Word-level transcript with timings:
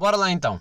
Bora 0.00 0.16
lá 0.16 0.30
então. 0.30 0.58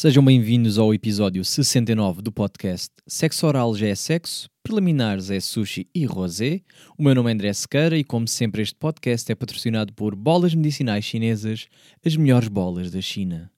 Sejam 0.00 0.24
bem-vindos 0.24 0.78
ao 0.78 0.94
episódio 0.94 1.44
69 1.44 2.22
do 2.22 2.30
podcast 2.30 2.88
Sexo 3.04 3.44
Oral 3.48 3.74
já 3.74 3.88
é 3.88 3.96
sexo, 3.96 4.48
preliminares 4.62 5.28
é 5.28 5.40
sushi 5.40 5.88
e 5.92 6.04
rosé. 6.04 6.60
O 6.96 7.02
meu 7.02 7.16
nome 7.16 7.32
é 7.32 7.34
André 7.34 7.52
Sequeira 7.52 7.98
e, 7.98 8.04
como 8.04 8.28
sempre, 8.28 8.62
este 8.62 8.76
podcast 8.76 9.32
é 9.32 9.34
patrocinado 9.34 9.92
por 9.92 10.14
Bolas 10.14 10.54
Medicinais 10.54 11.04
Chinesas, 11.04 11.66
as 12.06 12.14
melhores 12.14 12.46
bolas 12.46 12.92
da 12.92 13.00
China. 13.00 13.50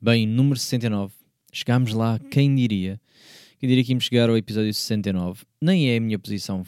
Bem, 0.00 0.26
número 0.26 0.58
69, 0.58 1.12
chegámos 1.52 1.92
lá, 1.92 2.18
quem 2.30 2.54
diria? 2.54 2.98
Quem 3.60 3.68
diria 3.68 3.84
que 3.84 3.92
íamos 3.92 4.04
chegar 4.04 4.30
ao 4.30 4.38
episódio 4.38 4.72
69? 4.72 5.42
Nem 5.60 5.90
é 5.90 5.98
a 5.98 6.00
minha 6.00 6.18
posição 6.18 6.64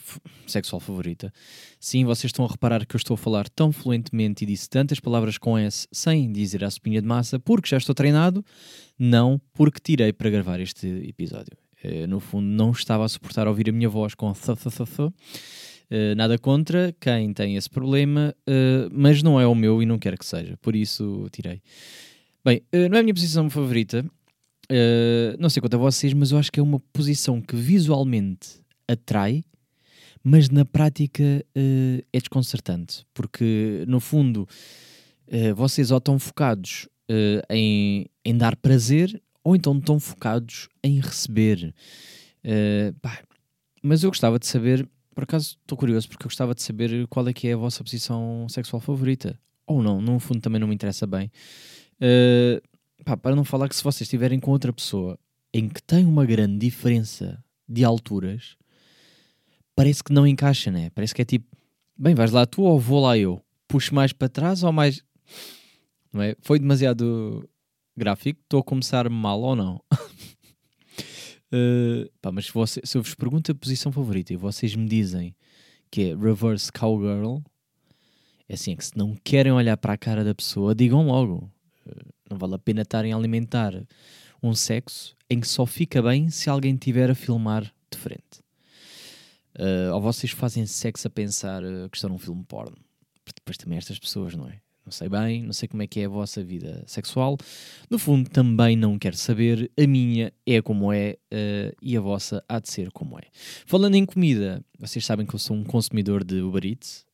sexual 0.46 0.78
favorita. 0.78 1.32
Sim, 1.80 2.04
vocês 2.04 2.28
estão 2.28 2.44
a 2.44 2.48
reparar 2.48 2.84
que 2.84 2.94
eu 2.94 2.98
estou 2.98 3.14
a 3.14 3.16
falar 3.16 3.48
tão 3.48 3.72
fluentemente 3.72 4.44
e 4.44 4.46
disse 4.46 4.68
tantas 4.68 5.00
palavras 5.00 5.38
com 5.38 5.56
S 5.56 5.88
sem 5.90 6.30
dizer 6.30 6.62
a 6.62 6.70
sopinha 6.70 7.00
de 7.00 7.08
massa, 7.08 7.38
porque 7.38 7.70
já 7.70 7.78
estou 7.78 7.94
treinado, 7.94 8.44
não 8.98 9.40
porque 9.54 9.80
tirei 9.82 10.12
para 10.12 10.28
gravar 10.28 10.60
este 10.60 10.86
episódio. 11.08 11.56
Uh, 11.82 12.06
no 12.06 12.20
fundo, 12.20 12.46
não 12.46 12.72
estava 12.72 13.06
a 13.06 13.08
suportar 13.08 13.48
ouvir 13.48 13.70
a 13.70 13.72
minha 13.72 13.88
voz 13.88 14.14
com 14.14 14.30
th, 14.30 14.54
th, 14.54 14.70
th, 14.70 14.84
th. 14.84 15.00
Uh, 15.00 15.12
nada 16.14 16.36
contra 16.36 16.94
quem 17.00 17.32
tem 17.32 17.56
esse 17.56 17.70
problema, 17.70 18.34
uh, 18.46 18.90
mas 18.92 19.22
não 19.22 19.40
é 19.40 19.46
o 19.46 19.54
meu 19.54 19.82
e 19.82 19.86
não 19.86 19.98
quero 19.98 20.18
que 20.18 20.26
seja, 20.26 20.58
por 20.60 20.76
isso 20.76 21.26
tirei. 21.32 21.62
Bem, 22.44 22.60
não 22.90 22.98
é 22.98 23.00
a 23.00 23.02
minha 23.02 23.14
posição 23.14 23.48
favorita, 23.48 24.04
Uh, 24.70 25.36
não 25.38 25.50
sei 25.50 25.60
quanto 25.60 25.74
a 25.74 25.78
vocês, 25.78 26.12
mas 26.12 26.30
eu 26.30 26.38
acho 26.38 26.50
que 26.50 26.60
é 26.60 26.62
uma 26.62 26.80
posição 26.92 27.40
que 27.40 27.56
visualmente 27.56 28.60
atrai, 28.86 29.44
mas 30.22 30.48
na 30.48 30.64
prática 30.64 31.22
uh, 31.22 32.04
é 32.12 32.18
desconcertante, 32.18 33.04
porque 33.12 33.84
no 33.88 34.00
fundo 34.00 34.48
uh, 35.28 35.54
vocês 35.54 35.90
ou 35.90 35.98
estão 35.98 36.18
focados 36.18 36.88
em, 37.50 38.06
em, 38.24 38.38
dar 38.38 38.56
prazer 38.56 39.20
ou 39.44 39.54
então 39.54 39.76
estão 39.76 40.00
focados 40.00 40.68
em 40.82 40.98
receber. 40.98 41.74
Mas 43.82 44.02
eu 44.02 44.08
gostava 44.08 44.38
de 44.38 44.46
saber, 44.46 44.88
por 45.14 45.24
acaso 45.24 45.58
estou 45.60 45.76
curioso, 45.76 46.08
porque 46.08 46.24
eu 46.24 46.28
gostava 46.28 46.54
de 46.54 46.62
saber 46.62 47.06
qual 47.08 47.28
é 47.28 47.34
que 47.34 47.48
é 47.48 47.52
a 47.52 47.56
vossa 47.56 47.84
posição 47.84 48.46
sexual 48.48 48.80
favorita. 48.80 49.38
Ou 49.66 49.82
não, 49.82 50.00
no 50.00 50.18
fundo 50.18 50.40
também 50.40 50.58
não 50.58 50.68
me 50.68 50.74
interessa 50.74 51.06
bem. 51.06 51.30
Uh, 52.00 52.62
pá, 53.04 53.16
para 53.16 53.36
não 53.36 53.44
falar 53.44 53.68
que 53.68 53.76
se 53.76 53.84
vocês 53.84 54.02
estiverem 54.02 54.40
com 54.40 54.50
outra 54.50 54.72
pessoa 54.72 55.18
em 55.52 55.68
que 55.68 55.82
tem 55.82 56.06
uma 56.06 56.24
grande 56.24 56.58
diferença 56.58 57.42
de 57.68 57.84
alturas, 57.84 58.56
parece 59.74 60.02
que 60.02 60.12
não 60.12 60.26
encaixa, 60.26 60.70
né? 60.70 60.90
Parece 60.90 61.14
que 61.14 61.22
é 61.22 61.24
tipo, 61.24 61.46
bem, 61.96 62.14
vais 62.14 62.30
lá 62.30 62.46
tu 62.46 62.62
ou 62.62 62.78
vou 62.78 63.00
lá 63.00 63.16
eu? 63.18 63.42
Puxo 63.68 63.94
mais 63.94 64.12
para 64.12 64.28
trás 64.28 64.62
ou 64.62 64.72
mais. 64.72 65.04
Não 66.12 66.22
é? 66.22 66.36
Foi 66.40 66.58
demasiado 66.58 67.48
gráfico? 67.96 68.40
Estou 68.42 68.60
a 68.60 68.64
começar 68.64 69.08
mal 69.08 69.40
ou 69.40 69.56
não? 69.56 69.80
uh, 71.52 72.10
pá, 72.20 72.30
mas 72.32 72.48
você, 72.48 72.80
se 72.84 72.96
eu 72.96 73.02
vos 73.02 73.14
pergunto 73.14 73.52
a 73.52 73.54
posição 73.54 73.92
favorita 73.92 74.32
e 74.32 74.36
vocês 74.36 74.74
me 74.74 74.86
dizem 74.86 75.34
que 75.90 76.10
é 76.10 76.16
reverse 76.16 76.72
cowgirl, 76.72 77.38
é 78.48 78.54
assim, 78.54 78.72
é 78.72 78.76
que 78.76 78.84
se 78.84 78.96
não 78.96 79.14
querem 79.22 79.52
olhar 79.52 79.76
para 79.76 79.94
a 79.94 79.98
cara 79.98 80.24
da 80.24 80.34
pessoa, 80.34 80.74
digam 80.74 81.06
logo. 81.06 81.50
Não 82.32 82.38
vale 82.38 82.54
a 82.54 82.58
pena 82.58 82.80
estarem 82.80 83.12
a 83.12 83.16
alimentar 83.16 83.74
um 84.42 84.54
sexo 84.54 85.14
em 85.28 85.38
que 85.38 85.46
só 85.46 85.66
fica 85.66 86.00
bem 86.00 86.30
se 86.30 86.48
alguém 86.48 86.76
tiver 86.76 87.10
a 87.10 87.14
filmar 87.14 87.62
de 87.90 87.98
frente. 87.98 88.40
Uh, 89.54 89.92
ou 89.92 90.00
vocês 90.00 90.32
fazem 90.32 90.64
sexo 90.64 91.06
a 91.06 91.10
pensar 91.10 91.62
uh, 91.62 91.90
que 91.90 91.98
estão 91.98 92.08
num 92.08 92.16
filme 92.16 92.42
porno. 92.42 92.78
Porque 93.22 93.38
depois 93.38 93.58
também 93.58 93.76
estas 93.76 93.98
pessoas, 93.98 94.34
não 94.34 94.48
é? 94.48 94.62
Não 94.82 94.90
sei 94.90 95.10
bem, 95.10 95.42
não 95.42 95.52
sei 95.52 95.68
como 95.68 95.82
é 95.82 95.86
que 95.86 96.00
é 96.00 96.06
a 96.06 96.08
vossa 96.08 96.42
vida 96.42 96.82
sexual. 96.86 97.36
No 97.90 97.98
fundo, 97.98 98.30
também 98.30 98.76
não 98.76 98.98
quero 98.98 99.16
saber. 99.16 99.70
A 99.78 99.86
minha 99.86 100.32
é 100.46 100.62
como 100.62 100.90
é 100.90 101.18
uh, 101.30 101.76
e 101.82 101.94
a 101.98 102.00
vossa 102.00 102.42
há 102.48 102.58
de 102.60 102.70
ser 102.70 102.90
como 102.92 103.18
é. 103.18 103.24
Falando 103.66 103.94
em 103.94 104.06
comida, 104.06 104.64
vocês 104.78 105.04
sabem 105.04 105.26
que 105.26 105.34
eu 105.34 105.38
sou 105.38 105.54
um 105.54 105.64
consumidor 105.64 106.24
de 106.24 106.40
Uber 106.40 106.64
Eats, 106.64 107.04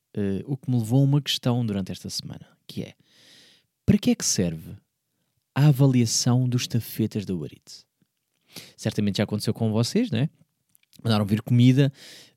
o 0.47 0.57
que 0.57 0.71
me 0.71 0.79
levou 0.79 1.01
a 1.01 1.05
uma 1.05 1.21
questão 1.21 1.67
durante 1.67 1.93
esta 1.93 2.09
semana, 2.09 2.47
que 2.67 2.83
é 2.83 2.95
para 3.89 3.97
que 3.97 4.11
é 4.11 4.15
que 4.15 4.27
serve 4.27 4.77
a 5.59 5.67
avaliação 5.67 6.49
dos 6.49 6.63
estafetas 6.63 7.27
da 7.27 7.35
Uber 7.35 7.51
Eats. 7.53 7.85
Certamente 8.77 9.17
já 9.17 9.25
aconteceu 9.25 9.53
com 9.53 9.73
vocês, 9.73 10.09
né? 10.09 10.31
Mandaram 11.03 11.25
vir 11.27 11.43
comida, 11.43 11.93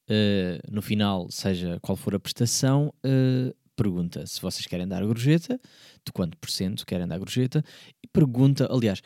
uh, 0.10 0.72
no 0.74 0.82
final, 0.82 1.30
seja 1.30 1.80
qual 1.82 1.96
for 1.96 2.16
a 2.16 2.20
prestação, 2.20 2.92
uh, 3.06 3.56
pergunta 3.76 4.26
se 4.26 4.42
vocês 4.42 4.66
querem 4.66 4.88
dar 4.88 5.04
a 5.04 5.06
gorjeta, 5.06 5.60
de 6.04 6.12
quanto 6.12 6.36
por 6.36 6.50
cento 6.50 6.84
querem 6.84 7.08
dar 7.08 7.14
a 7.14 7.20
gorjeta, 7.20 7.64
e 8.04 8.08
pergunta, 8.08 8.68
aliás, 8.72 9.04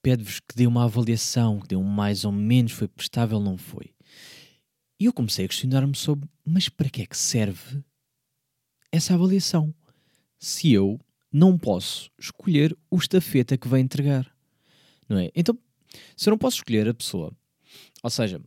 pede-vos 0.00 0.40
que 0.40 0.56
dê 0.56 0.66
uma 0.66 0.84
avaliação, 0.84 1.60
que 1.60 1.68
dê 1.68 1.76
um 1.76 1.84
mais 1.84 2.24
ou 2.24 2.32
menos, 2.32 2.72
foi 2.72 2.88
prestável, 2.88 3.38
não 3.38 3.58
foi. 3.58 3.92
E 4.98 5.04
eu 5.04 5.12
comecei 5.12 5.44
a 5.44 5.48
questionar-me 5.48 5.94
sobre, 5.94 6.26
mas 6.46 6.70
para 6.70 6.88
que 6.88 7.02
é 7.02 7.06
que 7.06 7.16
serve 7.16 7.84
essa 8.90 9.12
avaliação? 9.12 9.74
Se 10.38 10.72
eu 10.72 10.98
não 11.32 11.56
posso 11.56 12.10
escolher 12.18 12.76
o 12.90 12.96
estafeta 12.96 13.56
que 13.56 13.68
vai 13.68 13.80
entregar. 13.80 14.30
Não 15.08 15.18
é? 15.18 15.30
Então, 15.34 15.58
se 16.16 16.28
eu 16.28 16.32
não 16.32 16.38
posso 16.38 16.58
escolher 16.58 16.88
a 16.88 16.94
pessoa, 16.94 17.32
ou 18.02 18.10
seja, 18.10 18.40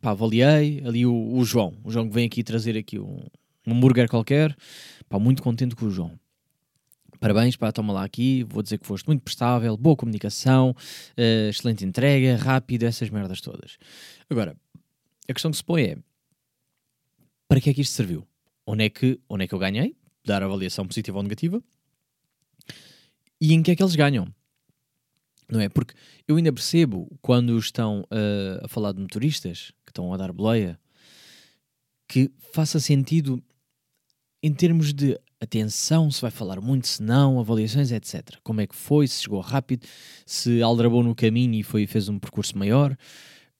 pá, 0.00 0.10
avaliei 0.10 0.82
ali 0.84 1.06
o, 1.06 1.32
o 1.34 1.44
João, 1.44 1.76
o 1.84 1.90
João 1.90 2.08
que 2.08 2.14
vem 2.14 2.26
aqui 2.26 2.42
trazer 2.42 2.76
aqui 2.76 2.98
um, 2.98 3.20
um 3.66 3.72
hambúrguer 3.72 4.08
qualquer, 4.08 4.56
pá, 5.08 5.18
muito 5.18 5.42
contente 5.42 5.74
com 5.74 5.86
o 5.86 5.90
João. 5.90 6.18
Parabéns, 7.18 7.54
pá, 7.54 7.70
toma 7.70 7.92
lá 7.92 8.02
aqui, 8.02 8.44
vou 8.44 8.62
dizer 8.62 8.78
que 8.78 8.86
foste 8.86 9.06
muito 9.06 9.22
prestável, 9.22 9.76
boa 9.76 9.94
comunicação, 9.94 10.70
uh, 10.70 11.50
excelente 11.50 11.84
entrega, 11.84 12.36
rápido, 12.36 12.84
essas 12.84 13.10
merdas 13.10 13.42
todas. 13.42 13.76
Agora, 14.28 14.56
a 15.28 15.32
questão 15.32 15.50
que 15.50 15.58
se 15.58 15.64
põe 15.64 15.82
é, 15.82 15.98
para 17.46 17.60
que 17.60 17.68
é 17.68 17.74
que 17.74 17.82
isto 17.82 17.92
serviu? 17.92 18.26
Onde 18.66 18.84
é 18.84 18.88
que, 18.88 19.20
onde 19.28 19.44
é 19.44 19.46
que 19.46 19.54
eu 19.54 19.58
ganhei? 19.58 19.94
Dar 20.24 20.42
avaliação 20.42 20.86
positiva 20.86 21.18
ou 21.18 21.22
negativa 21.22 21.62
e 23.40 23.54
em 23.54 23.62
que 23.62 23.70
é 23.70 23.76
que 23.76 23.82
eles 23.82 23.96
ganham. 23.96 24.26
Não 25.50 25.60
é? 25.60 25.68
Porque 25.68 25.94
eu 26.28 26.36
ainda 26.36 26.52
percebo 26.52 27.08
quando 27.20 27.58
estão 27.58 28.02
uh, 28.02 28.64
a 28.64 28.68
falar 28.68 28.92
de 28.92 29.00
motoristas 29.00 29.72
que 29.84 29.90
estão 29.90 30.12
a 30.12 30.16
dar 30.16 30.32
boleia 30.32 30.78
que 32.06 32.30
faça 32.52 32.78
sentido 32.78 33.42
em 34.42 34.52
termos 34.52 34.92
de 34.92 35.18
atenção, 35.40 36.10
se 36.10 36.20
vai 36.20 36.30
falar 36.30 36.60
muito, 36.60 36.86
se 36.86 37.02
não, 37.02 37.38
avaliações, 37.40 37.90
etc. 37.92 38.36
Como 38.42 38.60
é 38.60 38.66
que 38.66 38.74
foi, 38.74 39.06
se 39.06 39.22
chegou 39.22 39.40
rápido, 39.40 39.86
se 40.26 40.62
aldrabou 40.62 41.02
no 41.02 41.14
caminho 41.14 41.54
e 41.54 41.62
foi, 41.62 41.86
fez 41.86 42.08
um 42.08 42.18
percurso 42.18 42.56
maior. 42.58 42.92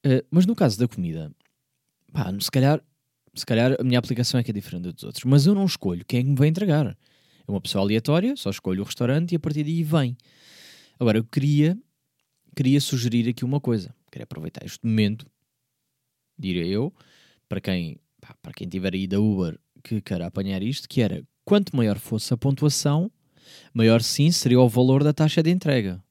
Uh, 0.04 0.25
mas 0.31 0.47
no 0.47 0.54
caso 0.54 0.78
da 0.78 0.87
comida, 0.87 1.32
pá, 2.12 2.32
se 2.41 2.50
calhar 2.50 2.82
se 3.40 3.46
calhar 3.46 3.76
a 3.78 3.82
minha 3.82 3.98
aplicação 3.98 4.38
é 4.38 4.42
que 4.42 4.50
é 4.50 4.54
diferente 4.54 4.92
dos 4.92 5.02
outros, 5.02 5.24
mas 5.24 5.46
eu 5.46 5.54
não 5.54 5.64
escolho 5.64 6.04
quem 6.06 6.20
é 6.20 6.22
que 6.22 6.28
me 6.28 6.36
vai 6.36 6.48
entregar. 6.48 6.86
É 6.86 7.50
uma 7.50 7.60
pessoa 7.60 7.82
aleatória, 7.82 8.36
só 8.36 8.50
escolho 8.50 8.82
o 8.82 8.84
restaurante 8.84 9.32
e 9.32 9.36
a 9.36 9.40
partir 9.40 9.64
daí 9.64 9.82
vem. 9.82 10.16
Agora, 10.98 11.18
eu 11.18 11.24
queria, 11.24 11.76
queria 12.54 12.80
sugerir 12.80 13.28
aqui 13.28 13.44
uma 13.44 13.60
coisa. 13.60 13.94
Queria 14.10 14.24
aproveitar 14.24 14.64
este 14.64 14.84
momento, 14.86 15.26
diria 16.38 16.66
eu, 16.66 16.92
para 17.48 17.60
quem, 17.60 17.96
pá, 18.20 18.34
para 18.42 18.52
quem 18.52 18.68
tiver 18.68 18.94
aí 18.94 19.06
da 19.06 19.18
Uber 19.18 19.58
que 19.82 20.00
queira 20.00 20.26
apanhar 20.26 20.62
isto, 20.62 20.88
que 20.88 21.00
era, 21.00 21.22
quanto 21.44 21.74
maior 21.74 21.98
fosse 21.98 22.32
a 22.34 22.36
pontuação, 22.36 23.10
maior 23.72 24.03
sim 24.03 24.30
seria 24.30 24.60
o 24.60 24.68
valor 24.68 25.03
da 25.03 25.12
taxa 25.12 25.42
de 25.42 25.50
entrega. 25.50 26.03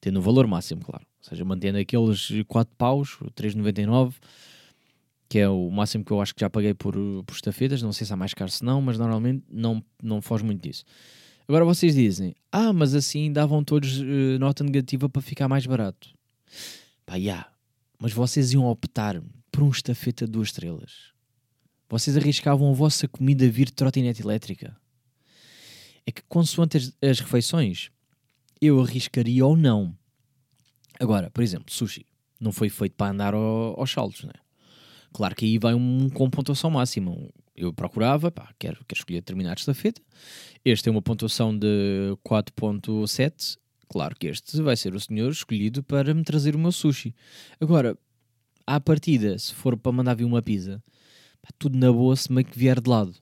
Tendo 0.00 0.18
o 0.18 0.22
valor 0.22 0.46
máximo, 0.46 0.82
claro. 0.82 1.04
Ou 1.18 1.28
seja, 1.28 1.44
mantendo 1.44 1.78
aqueles 1.78 2.28
4 2.46 2.74
paus, 2.76 3.18
3,99 3.34 4.14
que 5.28 5.38
é 5.38 5.48
o 5.48 5.70
máximo 5.70 6.04
que 6.04 6.12
eu 6.12 6.20
acho 6.20 6.34
que 6.34 6.40
já 6.40 6.50
paguei 6.50 6.74
por, 6.74 6.94
por 7.24 7.34
estafetas. 7.34 7.82
Não 7.82 7.92
sei 7.92 8.06
se 8.06 8.12
há 8.12 8.16
mais 8.16 8.34
caro 8.34 8.50
se 8.50 8.64
não, 8.64 8.80
mas 8.80 8.98
normalmente 8.98 9.44
não, 9.50 9.82
não 10.02 10.22
foge 10.22 10.44
muito 10.44 10.62
disso. 10.62 10.84
Agora 11.48 11.64
vocês 11.64 11.94
dizem, 11.94 12.34
ah, 12.50 12.72
mas 12.72 12.94
assim 12.94 13.32
davam 13.32 13.62
todos 13.62 14.00
uh, 14.00 14.38
nota 14.38 14.64
negativa 14.64 15.08
para 15.08 15.22
ficar 15.22 15.48
mais 15.48 15.64
barato. 15.64 16.12
Pá, 17.04 17.16
yeah. 17.16 17.48
mas 17.98 18.12
vocês 18.12 18.52
iam 18.52 18.64
optar 18.64 19.22
por 19.52 19.62
um 19.62 19.70
estafeta 19.70 20.26
duas 20.26 20.48
estrelas. 20.48 21.12
Vocês 21.88 22.16
arriscavam 22.16 22.68
a 22.68 22.74
vossa 22.74 23.06
comida 23.06 23.48
vir 23.48 23.66
de 23.66 23.74
trotinete 23.74 24.22
elétrica. 24.22 24.76
É 26.04 26.10
que 26.10 26.22
consoante 26.28 26.76
as, 26.76 26.96
as 27.00 27.20
refeições, 27.20 27.90
eu 28.60 28.80
arriscaria 28.80 29.46
ou 29.46 29.56
não. 29.56 29.96
Agora, 30.98 31.30
por 31.30 31.42
exemplo, 31.42 31.72
sushi. 31.72 32.06
Não 32.40 32.52
foi 32.52 32.68
feito 32.68 32.94
para 32.94 33.12
andar 33.12 33.34
ao, 33.34 33.78
aos 33.78 33.90
saltos, 33.90 34.24
né? 34.24 34.32
Claro 35.16 35.34
que 35.34 35.46
aí 35.46 35.56
vai 35.56 35.72
um 35.72 36.10
com 36.10 36.28
pontuação 36.28 36.68
máxima. 36.68 37.16
Eu 37.56 37.72
procurava, 37.72 38.30
pá, 38.30 38.52
quero, 38.58 38.84
quero 38.86 38.98
escolher 38.98 39.20
determinado 39.20 39.58
estafeta. 39.58 39.98
Este 40.62 40.84
tem 40.84 40.90
uma 40.90 41.00
pontuação 41.00 41.58
de 41.58 42.14
4.7. 42.22 43.56
Claro 43.88 44.14
que 44.14 44.26
este 44.26 44.60
vai 44.60 44.76
ser 44.76 44.94
o 44.94 45.00
senhor 45.00 45.30
escolhido 45.30 45.82
para 45.82 46.12
me 46.12 46.22
trazer 46.22 46.54
o 46.54 46.58
meu 46.58 46.70
sushi. 46.70 47.14
Agora, 47.58 47.96
à 48.66 48.78
partida, 48.78 49.38
se 49.38 49.54
for 49.54 49.74
para 49.74 49.90
mandar 49.90 50.12
vir 50.12 50.24
uma 50.24 50.42
pizza, 50.42 50.84
pá, 51.40 51.48
tudo 51.58 51.78
na 51.78 51.90
boa 51.90 52.14
se 52.14 52.30
meio 52.30 52.46
que 52.46 52.58
vier 52.58 52.78
de 52.78 52.90
lado. 52.90 53.14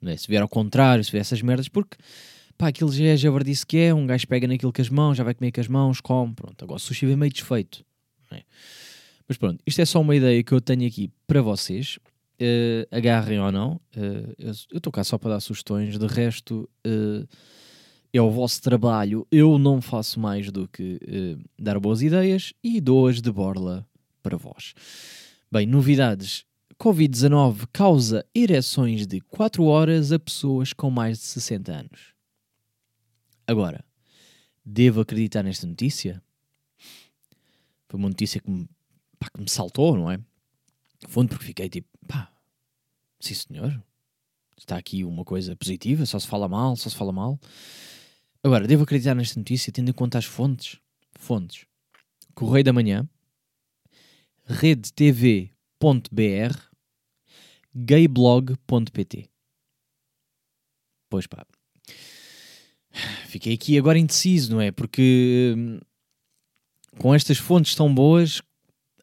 Não 0.00 0.12
é? 0.12 0.16
Se 0.16 0.26
vier 0.26 0.40
ao 0.40 0.48
contrário, 0.48 1.04
se 1.04 1.10
vier 1.10 1.20
essas 1.20 1.42
merdas, 1.42 1.68
porque 1.68 1.98
pá, 2.56 2.68
aquilo 2.68 2.90
já 2.90 3.04
é 3.04 3.18
javardice 3.18 3.66
que 3.66 3.76
é, 3.76 3.92
um 3.92 4.06
gajo 4.06 4.26
pega 4.26 4.48
naquilo 4.48 4.72
com 4.72 4.80
as 4.80 4.88
mãos, 4.88 5.18
já 5.18 5.22
vai 5.22 5.34
comer 5.34 5.52
com 5.52 5.60
as 5.60 5.68
mãos, 5.68 6.00
come, 6.00 6.32
pronto. 6.32 6.64
Agora 6.64 6.78
o 6.78 6.80
sushi 6.80 7.04
vem 7.04 7.16
meio 7.16 7.30
desfeito. 7.30 7.84
É? 8.30 8.42
Mas 9.28 9.38
pronto, 9.38 9.62
isto 9.66 9.80
é 9.80 9.84
só 9.84 10.00
uma 10.00 10.14
ideia 10.14 10.42
que 10.42 10.52
eu 10.52 10.60
tenho 10.60 10.86
aqui 10.86 11.10
para 11.26 11.40
vocês. 11.40 11.98
Uh, 12.34 12.84
agarrem 12.90 13.40
ou 13.40 13.50
não. 13.50 13.80
Uh, 13.96 14.34
eu 14.38 14.50
estou 14.50 14.92
cá 14.92 15.02
só 15.04 15.16
para 15.16 15.30
dar 15.30 15.40
sugestões. 15.40 15.98
De 15.98 16.06
resto, 16.06 16.68
uh, 16.86 17.26
é 18.12 18.20
o 18.20 18.30
vosso 18.30 18.60
trabalho. 18.60 19.26
Eu 19.30 19.58
não 19.58 19.80
faço 19.80 20.20
mais 20.20 20.50
do 20.50 20.68
que 20.68 21.00
dar 21.58 21.78
boas 21.80 22.02
ideias 22.02 22.52
e 22.62 22.80
dou-as 22.80 23.20
de 23.20 23.30
borla 23.32 23.86
para 24.22 24.36
vós. 24.36 24.74
Bem, 25.50 25.66
novidades. 25.66 26.44
Covid-19 26.80 27.68
causa 27.72 28.26
ereções 28.34 29.06
de 29.06 29.20
4 29.20 29.64
horas 29.64 30.12
a 30.12 30.18
pessoas 30.18 30.72
com 30.72 30.90
mais 30.90 31.18
de 31.18 31.24
60 31.24 31.72
anos. 31.72 32.14
Agora, 33.46 33.84
devo 34.64 35.00
acreditar 35.00 35.42
nesta 35.42 35.66
notícia? 35.66 36.22
Foi 37.88 37.98
uma 37.98 38.08
notícia 38.08 38.40
que 38.40 38.50
me, 38.50 38.66
pá, 39.24 39.30
que 39.32 39.40
me 39.40 39.48
saltou, 39.48 39.96
não 39.96 40.10
é? 40.10 40.18
Fundo 41.08 41.28
porque 41.28 41.44
fiquei 41.46 41.68
tipo, 41.68 41.88
pá, 42.06 42.32
sim 43.20 43.34
senhor, 43.34 43.82
está 44.56 44.76
aqui 44.76 45.04
uma 45.04 45.24
coisa 45.24 45.56
positiva, 45.56 46.06
só 46.06 46.18
se 46.18 46.26
fala 46.26 46.48
mal, 46.48 46.76
só 46.76 46.88
se 46.88 46.96
fala 46.96 47.12
mal. 47.12 47.38
Agora, 48.42 48.66
devo 48.66 48.84
acreditar 48.84 49.14
nesta 49.14 49.38
notícia 49.38 49.72
tendo 49.72 49.90
em 49.90 49.94
conta 49.94 50.18
as 50.18 50.24
fontes. 50.24 50.78
Fontes. 51.12 51.66
Correio 52.34 52.64
da 52.64 52.72
Manhã, 52.72 53.08
redetv.br, 54.44 55.14
gayblog.pt. 57.74 59.30
Pois 61.08 61.26
pá. 61.26 61.46
Fiquei 63.28 63.54
aqui 63.54 63.78
agora 63.78 63.98
indeciso, 63.98 64.52
não 64.52 64.60
é? 64.60 64.70
Porque 64.70 65.54
hum, 65.56 65.80
com 66.98 67.14
estas 67.14 67.38
fontes 67.38 67.74
tão 67.74 67.92
boas, 67.92 68.42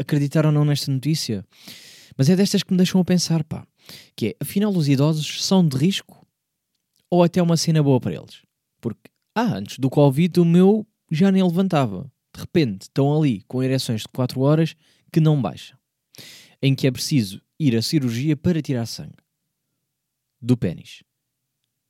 acreditar 0.01 0.45
ou 0.45 0.51
não 0.51 0.65
nesta 0.65 0.91
notícia. 0.91 1.45
Mas 2.17 2.29
é 2.29 2.35
destas 2.35 2.63
que 2.63 2.71
me 2.71 2.77
deixam 2.77 2.99
a 2.99 3.05
pensar, 3.05 3.43
pá. 3.43 3.65
Que 4.15 4.27
é, 4.27 4.35
afinal, 4.39 4.71
os 4.71 4.87
idosos 4.87 5.43
são 5.43 5.67
de 5.67 5.77
risco? 5.77 6.25
Ou 7.09 7.23
até 7.23 7.41
uma 7.41 7.57
cena 7.57 7.81
boa 7.81 7.99
para 7.99 8.13
eles? 8.13 8.41
Porque, 8.79 9.09
ah, 9.35 9.55
antes 9.55 9.79
do 9.79 9.89
Covid 9.89 10.39
o 10.39 10.45
meu 10.45 10.85
já 11.09 11.31
nem 11.31 11.43
levantava. 11.43 12.11
De 12.33 12.41
repente, 12.41 12.83
estão 12.83 13.17
ali 13.17 13.41
com 13.47 13.61
ereções 13.61 14.01
de 14.01 14.07
4 14.09 14.39
horas 14.39 14.75
que 15.11 15.19
não 15.19 15.41
baixam. 15.41 15.77
Em 16.61 16.73
que 16.73 16.87
é 16.87 16.91
preciso 16.91 17.41
ir 17.59 17.75
à 17.75 17.81
cirurgia 17.81 18.37
para 18.37 18.61
tirar 18.61 18.85
sangue. 18.85 19.17
Do 20.41 20.55
pênis. 20.55 21.03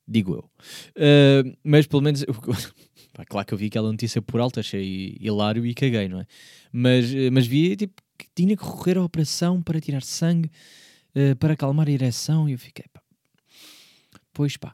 Digo 0.08 0.34
eu. 0.34 0.52
Uh, 0.98 1.58
mas 1.64 1.88
pelo 1.88 2.02
menos... 2.02 2.26
Pá, 3.22 3.26
claro 3.26 3.48
que 3.48 3.54
eu 3.54 3.58
vi 3.58 3.68
aquela 3.68 3.92
notícia 3.92 4.20
por 4.20 4.42
alto, 4.42 4.60
achei 4.60 5.16
hilário 5.20 5.64
e 5.64 5.76
caguei, 5.76 6.08
não 6.08 6.22
é? 6.22 6.26
Mas, 6.72 7.06
mas 7.32 7.46
vi 7.46 7.76
tipo, 7.76 8.02
que 8.18 8.28
tinha 8.34 8.58
que 8.58 8.64
recorrer 8.64 8.98
à 8.98 9.04
operação 9.04 9.62
para 9.62 9.80
tirar 9.80 10.02
sangue, 10.02 10.50
uh, 11.16 11.36
para 11.36 11.54
acalmar 11.54 11.88
a 11.88 11.92
ereção, 11.92 12.50
e 12.50 12.54
eu 12.54 12.58
fiquei, 12.58 12.86
pá. 12.92 13.02
Pois 14.34 14.58
pá. 14.58 14.74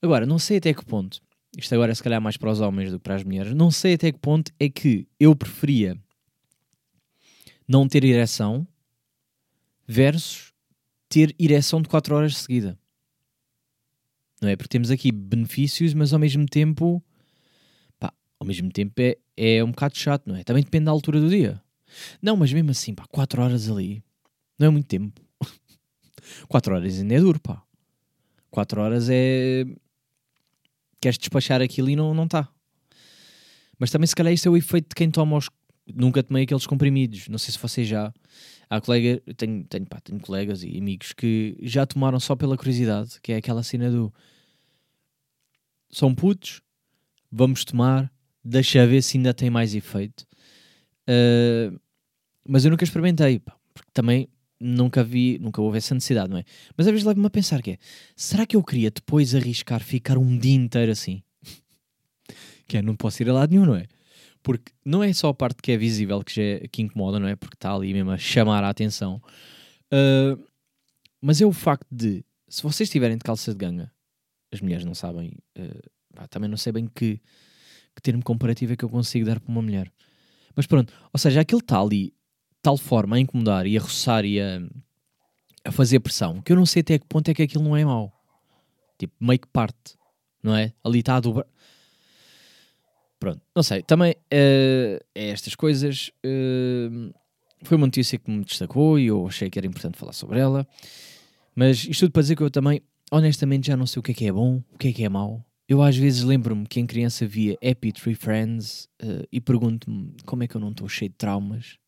Agora, 0.00 0.24
não 0.24 0.38
sei 0.38 0.58
até 0.58 0.72
que 0.72 0.84
ponto, 0.84 1.20
isto 1.56 1.74
agora 1.74 1.90
é 1.90 1.94
se 1.94 2.02
calhar 2.02 2.20
mais 2.20 2.36
para 2.36 2.52
os 2.52 2.60
homens 2.60 2.92
do 2.92 2.98
que 2.98 3.02
para 3.02 3.16
as 3.16 3.24
mulheres, 3.24 3.54
não 3.54 3.72
sei 3.72 3.94
até 3.94 4.12
que 4.12 4.18
ponto 4.20 4.52
é 4.60 4.68
que 4.68 5.08
eu 5.18 5.34
preferia 5.34 5.98
não 7.66 7.88
ter 7.88 8.04
ereção 8.04 8.66
versus 9.86 10.52
ter 11.08 11.34
ereção 11.40 11.82
de 11.82 11.88
4 11.88 12.14
horas 12.14 12.32
de 12.32 12.38
seguida. 12.38 12.78
Não 14.40 14.48
é? 14.48 14.54
Porque 14.54 14.68
temos 14.68 14.92
aqui 14.92 15.10
benefícios, 15.10 15.92
mas 15.92 16.12
ao 16.12 16.20
mesmo 16.20 16.46
tempo 16.46 17.02
ao 18.40 18.46
mesmo 18.46 18.72
tempo 18.72 18.94
é, 18.98 19.18
é 19.36 19.62
um 19.62 19.70
bocado 19.70 19.96
chato, 19.96 20.26
não 20.26 20.34
é? 20.34 20.42
Também 20.42 20.64
depende 20.64 20.86
da 20.86 20.90
altura 20.90 21.20
do 21.20 21.28
dia. 21.28 21.62
Não, 22.22 22.36
mas 22.36 22.52
mesmo 22.52 22.70
assim, 22.70 22.94
pá, 22.94 23.04
4 23.10 23.42
horas 23.42 23.68
ali 23.68 24.02
não 24.58 24.66
é 24.66 24.70
muito 24.70 24.86
tempo. 24.86 25.20
4 26.48 26.74
horas 26.74 26.98
ainda 26.98 27.14
é 27.14 27.20
duro, 27.20 27.40
pá. 27.40 27.62
4 28.50 28.80
horas 28.80 29.08
é. 29.10 29.64
Queres 31.00 31.16
despachar 31.16 31.62
aquilo 31.62 31.88
e 31.88 31.96
não 31.96 32.24
está. 32.24 32.46
Mas 33.78 33.90
também, 33.90 34.06
se 34.06 34.14
calhar, 34.14 34.32
isso 34.32 34.46
é 34.46 34.50
o 34.50 34.56
efeito 34.56 34.90
de 34.90 34.94
quem 34.94 35.10
toma 35.10 35.38
os. 35.38 35.48
Nunca 35.94 36.22
tomei 36.22 36.44
aqueles 36.44 36.66
comprimidos. 36.66 37.26
Não 37.28 37.38
sei 37.38 37.52
se 37.52 37.58
você 37.58 37.84
já. 37.84 38.12
Há 38.68 38.80
colega. 38.82 39.22
Tenho, 39.34 39.64
tenho, 39.64 39.86
pá, 39.86 39.98
tenho 40.00 40.20
colegas 40.20 40.62
e 40.62 40.76
amigos 40.76 41.14
que 41.14 41.56
já 41.62 41.86
tomaram 41.86 42.20
só 42.20 42.36
pela 42.36 42.56
curiosidade, 42.56 43.18
que 43.22 43.32
é 43.32 43.36
aquela 43.36 43.62
cena 43.62 43.90
do. 43.90 44.12
São 45.90 46.14
putos, 46.14 46.60
vamos 47.32 47.64
tomar, 47.64 48.12
deixa 48.44 48.86
ver 48.86 49.02
se 49.02 49.16
ainda 49.16 49.34
tem 49.34 49.50
mais 49.50 49.74
efeito. 49.74 50.26
Uh, 51.08 51.78
mas 52.46 52.64
eu 52.64 52.70
nunca 52.70 52.84
experimentei, 52.84 53.40
porque 53.40 53.90
também 53.92 54.28
nunca 54.60 55.02
vi, 55.02 55.38
nunca 55.38 55.62
houve 55.62 55.78
essa 55.78 55.94
necessidade, 55.94 56.30
não 56.30 56.38
é? 56.38 56.44
Mas 56.76 56.86
às 56.86 56.92
vezes 56.92 57.06
leva-me 57.06 57.26
a 57.26 57.30
pensar 57.30 57.62
que 57.62 57.72
é, 57.72 57.78
será 58.14 58.44
que 58.44 58.56
eu 58.56 58.62
queria 58.62 58.90
depois 58.90 59.34
arriscar 59.34 59.82
ficar 59.82 60.18
um 60.18 60.36
dia 60.36 60.54
inteiro 60.54 60.92
assim? 60.92 61.22
que 62.68 62.76
é, 62.76 62.82
não 62.82 62.94
posso 62.94 63.22
ir 63.22 63.30
a 63.30 63.32
lado 63.32 63.50
nenhum, 63.50 63.64
não 63.64 63.76
é? 63.76 63.86
Porque 64.42 64.72
não 64.84 65.02
é 65.02 65.12
só 65.12 65.28
a 65.28 65.34
parte 65.34 65.62
que 65.62 65.72
é 65.72 65.76
visível 65.76 66.22
que, 66.22 66.34
já 66.34 66.42
é, 66.42 66.68
que 66.68 66.82
incomoda, 66.82 67.18
não 67.18 67.28
é? 67.28 67.36
Porque 67.36 67.56
está 67.56 67.74
ali 67.74 67.92
mesmo 67.92 68.10
a 68.10 68.18
chamar 68.18 68.64
a 68.64 68.68
atenção. 68.68 69.22
Uh, 69.92 70.42
mas 71.20 71.40
é 71.40 71.46
o 71.46 71.52
facto 71.52 71.86
de, 71.90 72.24
se 72.48 72.62
vocês 72.62 72.88
estiverem 72.88 73.16
de 73.16 73.24
calça 73.24 73.52
de 73.52 73.58
ganga, 73.58 73.92
as 74.52 74.60
mulheres 74.60 74.84
não 74.84 74.94
sabem, 74.94 75.36
uh, 75.58 75.90
pá, 76.14 76.26
também 76.26 76.48
não 76.48 76.56
sei 76.56 76.72
bem 76.72 76.86
que 76.86 77.20
que 77.94 78.02
termo 78.02 78.22
comparativo 78.22 78.72
é 78.72 78.76
que 78.76 78.84
eu 78.84 78.88
consigo 78.88 79.26
dar 79.26 79.40
para 79.40 79.50
uma 79.50 79.62
mulher. 79.62 79.92
Mas 80.54 80.66
pronto, 80.66 80.92
ou 81.12 81.18
seja, 81.18 81.40
aquilo 81.40 81.60
está 81.60 81.80
ali 81.80 82.12
tal 82.62 82.76
forma 82.76 83.16
a 83.16 83.20
incomodar 83.20 83.66
e 83.66 83.76
a 83.76 83.80
roçar 83.80 84.24
e 84.24 84.40
a, 84.40 84.60
a 85.64 85.72
fazer 85.72 86.00
pressão 86.00 86.40
que 86.42 86.52
eu 86.52 86.56
não 86.56 86.66
sei 86.66 86.80
até 86.80 86.98
que 86.98 87.06
ponto 87.06 87.28
é 87.30 87.34
que 87.34 87.42
aquilo 87.42 87.64
não 87.64 87.76
é 87.76 87.84
mau. 87.84 88.12
Tipo, 88.98 89.14
meio 89.20 89.38
que 89.38 89.48
parte, 89.48 89.96
não 90.42 90.54
é? 90.54 90.72
Ali 90.84 91.00
está 91.00 91.16
a 91.16 91.20
dobrar. 91.20 91.46
Pronto, 93.18 93.40
não 93.54 93.62
sei. 93.62 93.82
Também 93.82 94.12
uh, 94.12 95.04
é 95.14 95.28
estas 95.28 95.54
coisas. 95.54 96.10
Uh, 96.24 97.12
foi 97.62 97.76
uma 97.76 97.86
notícia 97.86 98.18
que 98.18 98.30
me 98.30 98.44
destacou 98.44 98.98
e 98.98 99.06
eu 99.06 99.26
achei 99.26 99.50
que 99.50 99.58
era 99.58 99.66
importante 99.66 99.98
falar 99.98 100.12
sobre 100.12 100.38
ela. 100.38 100.66
Mas 101.54 101.84
isto 101.84 102.00
tudo 102.00 102.12
para 102.12 102.22
dizer 102.22 102.36
que 102.36 102.42
eu 102.42 102.50
também, 102.50 102.82
honestamente, 103.10 103.66
já 103.66 103.76
não 103.76 103.86
sei 103.86 104.00
o 104.00 104.02
que 104.02 104.12
é 104.12 104.14
que 104.14 104.26
é 104.26 104.32
bom, 104.32 104.62
o 104.72 104.78
que 104.78 104.88
é 104.88 104.92
que 104.92 105.04
é 105.04 105.08
mau. 105.08 105.44
Eu 105.70 105.80
às 105.80 105.96
vezes 105.96 106.24
lembro-me 106.24 106.66
que 106.66 106.80
em 106.80 106.86
criança 106.86 107.24
via 107.24 107.56
Happy 107.62 107.92
Tree 107.92 108.16
Friends 108.16 108.88
uh, 109.00 109.24
e 109.30 109.40
pergunto-me 109.40 110.16
como 110.26 110.42
é 110.42 110.48
que 110.48 110.56
eu 110.56 110.60
não 110.60 110.72
estou 110.72 110.88
cheio 110.88 111.08
de 111.08 111.14
traumas. 111.14 111.78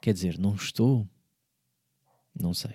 Quer 0.00 0.14
dizer, 0.14 0.38
não 0.38 0.54
estou? 0.54 1.06
Não 2.34 2.54
sei. 2.54 2.70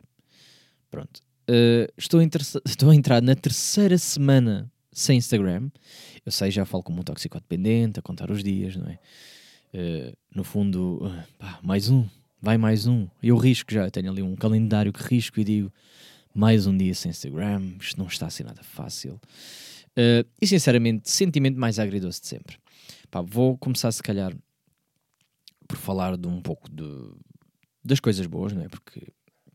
Pronto. 0.92 1.20
Uh, 1.50 1.92
estou, 1.98 2.22
estou 2.64 2.92
a 2.92 2.96
entrar 2.96 3.24
na 3.24 3.34
terceira 3.34 3.98
semana 3.98 4.72
sem 4.92 5.18
Instagram. 5.18 5.72
Eu 6.24 6.32
sei, 6.32 6.52
já 6.52 6.64
falo 6.64 6.84
como 6.84 7.02
um 7.02 7.04
toxicodependente, 7.04 7.98
a 7.98 8.04
contar 8.04 8.30
os 8.30 8.44
dias, 8.44 8.76
não 8.76 8.88
é? 8.88 9.00
Uh, 9.74 10.16
no 10.36 10.44
fundo, 10.44 11.12
pá, 11.40 11.60
mais 11.64 11.90
um, 11.90 12.08
vai 12.40 12.56
mais 12.56 12.86
um. 12.86 13.08
Eu 13.24 13.36
risco 13.36 13.74
já, 13.74 13.86
eu 13.86 13.92
tenho 13.92 14.12
ali 14.12 14.22
um 14.22 14.36
calendário 14.36 14.94
que 14.94 15.02
risco 15.02 15.40
e 15.40 15.44
digo 15.44 15.74
mais 16.36 16.68
um 16.68 16.78
dia 16.78 16.94
sem 16.94 17.10
Instagram, 17.10 17.78
isto 17.82 17.98
não 17.98 18.06
está 18.06 18.28
a 18.28 18.30
ser 18.30 18.44
nada 18.44 18.62
fácil. 18.62 19.20
Uh, 19.98 20.28
e 20.42 20.48
sinceramente, 20.48 21.10
sentimento 21.10 21.60
mais 21.60 21.80
agridoce 21.80 22.22
de 22.22 22.28
sempre. 22.28 22.58
Pá, 23.12 23.22
vou 23.22 23.58
começar, 23.58 23.92
se 23.92 24.04
calhar, 24.04 24.36
por 25.68 25.78
falar 25.78 26.18
de 26.18 26.28
um 26.28 26.42
pouco 26.42 26.70
de, 26.70 26.86
das 27.84 28.00
coisas 28.00 28.26
boas, 28.26 28.54
não 28.54 28.64
é? 28.64 28.68
Porque 28.68 29.08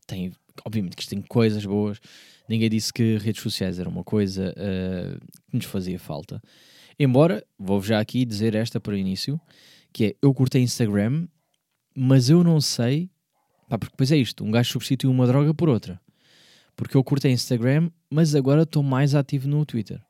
tem, 0.07 0.31
obviamente 0.63 0.95
que 0.95 1.01
isto 1.01 1.09
tem 1.09 1.21
coisas 1.21 1.65
boas. 1.65 1.99
Ninguém 2.47 2.69
disse 2.69 2.93
que 2.93 3.17
redes 3.17 3.41
sociais 3.41 3.79
era 3.79 3.89
uma 3.89 4.03
coisa 4.03 4.53
uh, 4.53 5.19
que 5.49 5.57
nos 5.57 5.65
fazia 5.65 5.99
falta. 5.99 6.41
Embora, 6.97 7.45
vou 7.57 7.81
já 7.81 7.99
aqui 7.99 8.23
dizer 8.23 8.55
esta 8.55 8.79
para 8.79 8.93
o 8.93 8.97
início, 8.97 9.39
que 9.91 10.05
é, 10.05 10.15
eu 10.21 10.33
curtei 10.33 10.61
Instagram, 10.61 11.27
mas 11.95 12.29
eu 12.29 12.43
não 12.43 12.61
sei, 12.61 13.09
pá, 13.69 13.77
porque 13.77 13.93
depois 13.93 14.11
é 14.11 14.17
isto, 14.17 14.43
um 14.43 14.51
gajo 14.51 14.71
substitui 14.71 15.09
uma 15.09 15.27
droga 15.27 15.53
por 15.53 15.69
outra. 15.69 15.99
Porque 16.75 16.95
eu 16.95 17.03
curtei 17.03 17.31
Instagram, 17.31 17.89
mas 18.09 18.35
agora 18.35 18.63
estou 18.63 18.83
mais 18.83 19.15
ativo 19.15 19.47
no 19.47 19.65
Twitter. 19.65 20.01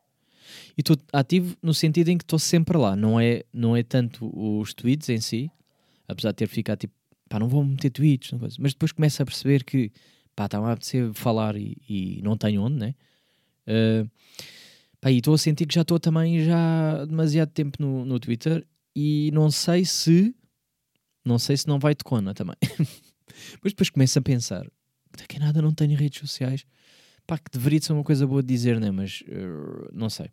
E 0.76 0.80
estou 0.80 0.96
ativo 1.12 1.56
no 1.62 1.74
sentido 1.74 2.08
em 2.08 2.18
que 2.18 2.24
estou 2.24 2.38
sempre 2.38 2.76
lá, 2.76 2.94
não 2.96 3.18
é, 3.18 3.44
não 3.52 3.76
é 3.76 3.82
tanto 3.82 4.30
os 4.34 4.72
tweets 4.74 5.08
em 5.08 5.20
si, 5.20 5.50
apesar 6.08 6.30
de 6.30 6.36
ter 6.36 6.48
ficado 6.48 6.78
tipo 6.80 6.94
pá, 7.28 7.38
não 7.38 7.48
vou 7.48 7.64
meter 7.64 7.90
tweets, 7.90 8.32
mas 8.58 8.72
depois 8.72 8.92
começo 8.92 9.22
a 9.22 9.26
perceber 9.26 9.64
que, 9.64 9.90
pá, 10.34 10.46
está-me 10.46 10.66
a 10.66 10.72
apetecer 10.72 11.12
falar 11.12 11.56
e, 11.56 11.76
e, 11.88 12.20
não 12.22 12.36
tenho 12.36 12.62
onde, 12.62 12.76
né? 12.76 12.94
Uh, 13.66 14.08
pá, 15.00 15.10
e 15.10 15.18
estou 15.18 15.34
a 15.34 15.38
sentir 15.38 15.66
que 15.66 15.74
já 15.74 15.82
estou 15.82 15.98
também 15.98 16.44
já 16.44 17.04
demasiado 17.04 17.50
tempo 17.50 17.78
no, 17.80 18.04
no 18.04 18.20
Twitter 18.20 18.66
e 18.94 19.30
não 19.32 19.50
sei 19.50 19.84
se, 19.84 20.34
não 21.24 21.38
sei 21.38 21.56
se 21.56 21.66
não 21.66 21.78
vai 21.78 21.94
de 21.94 22.04
cona 22.04 22.32
também. 22.32 22.56
mas 23.62 23.72
depois 23.72 23.90
começo 23.90 24.18
a 24.18 24.22
pensar, 24.22 24.66
daqui 25.16 25.36
a 25.36 25.40
nada 25.40 25.60
não 25.60 25.74
tenho 25.74 25.96
redes 25.96 26.20
sociais, 26.20 26.64
pá, 27.26 27.38
que 27.38 27.50
deveria 27.50 27.80
ser 27.80 27.92
uma 27.92 28.04
coisa 28.04 28.26
boa 28.26 28.42
de 28.42 28.48
dizer, 28.48 28.80
né? 28.80 28.90
Mas 28.90 29.22
uh, 29.22 29.88
não 29.92 30.08
sei. 30.08 30.30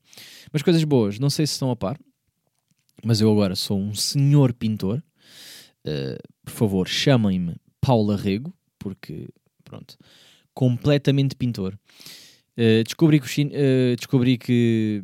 Mas 0.52 0.62
coisas 0.62 0.84
boas, 0.84 1.20
não 1.20 1.30
sei 1.30 1.48
se 1.48 1.54
estão 1.54 1.72
a 1.72 1.76
par, 1.76 1.98
mas 3.04 3.22
eu 3.22 3.32
agora 3.32 3.56
sou 3.56 3.80
um 3.80 3.94
senhor 3.94 4.54
pintor. 4.54 5.04
Uh, 5.86 6.18
por 6.46 6.52
favor, 6.52 6.88
chamem-me 6.88 7.56
Paula 7.82 8.16
Rego, 8.16 8.54
porque, 8.80 9.28
pronto, 9.64 9.98
completamente 10.54 11.36
pintor. 11.36 11.78
Uh, 12.58 12.84
descobri 12.84 13.20
que, 13.20 13.42
uh, 13.42 13.96
descobri 13.96 14.38
que, 14.38 15.04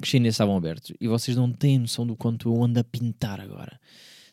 os 0.00 0.08
chineses 0.08 0.34
estavam 0.34 0.56
abertos 0.56 0.92
e 1.00 1.08
vocês 1.08 1.36
não 1.36 1.50
têm 1.50 1.78
noção 1.78 2.06
do 2.06 2.14
quanto 2.14 2.50
eu 2.50 2.62
ando 2.62 2.78
a 2.78 2.84
pintar 2.84 3.40
agora. 3.40 3.80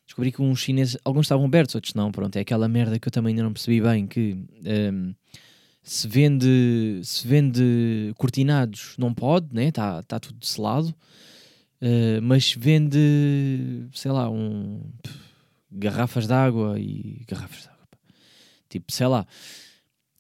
Descobri 0.06 0.32
que 0.32 0.42
uns 0.42 0.60
chineses, 0.60 0.98
alguns 1.06 1.26
estavam 1.26 1.46
abertos, 1.46 1.76
outros 1.76 1.94
não. 1.94 2.12
Pronto, 2.12 2.36
é 2.36 2.42
aquela 2.42 2.68
merda 2.68 3.00
que 3.00 3.08
eu 3.08 3.12
também 3.12 3.32
ainda 3.32 3.44
não 3.44 3.54
percebi 3.54 3.80
bem. 3.80 4.06
Que 4.06 4.38
ehm, 4.66 5.14
se 5.84 6.08
vende, 6.08 7.02
se 7.04 7.28
vende 7.28 8.13
cortinados, 8.18 8.96
não 8.98 9.13
pode, 9.13 9.54
né? 9.54 9.68
Está 9.68 10.02
tá 10.04 10.18
tudo 10.20 10.44
selado. 10.46 10.96
Uh, 11.82 12.22
mas 12.22 12.56
vende, 12.58 13.90
sei 13.94 14.10
lá, 14.10 14.30
um, 14.30 14.82
garrafas 15.70 16.25
de 16.25 16.34
água 16.34 16.80
e 16.80 17.25
garrafas 17.28 17.63
de 17.63 17.68
água. 17.68 17.88
Tipo, 18.70 18.92
sei 18.94 19.08
lá, 19.08 19.28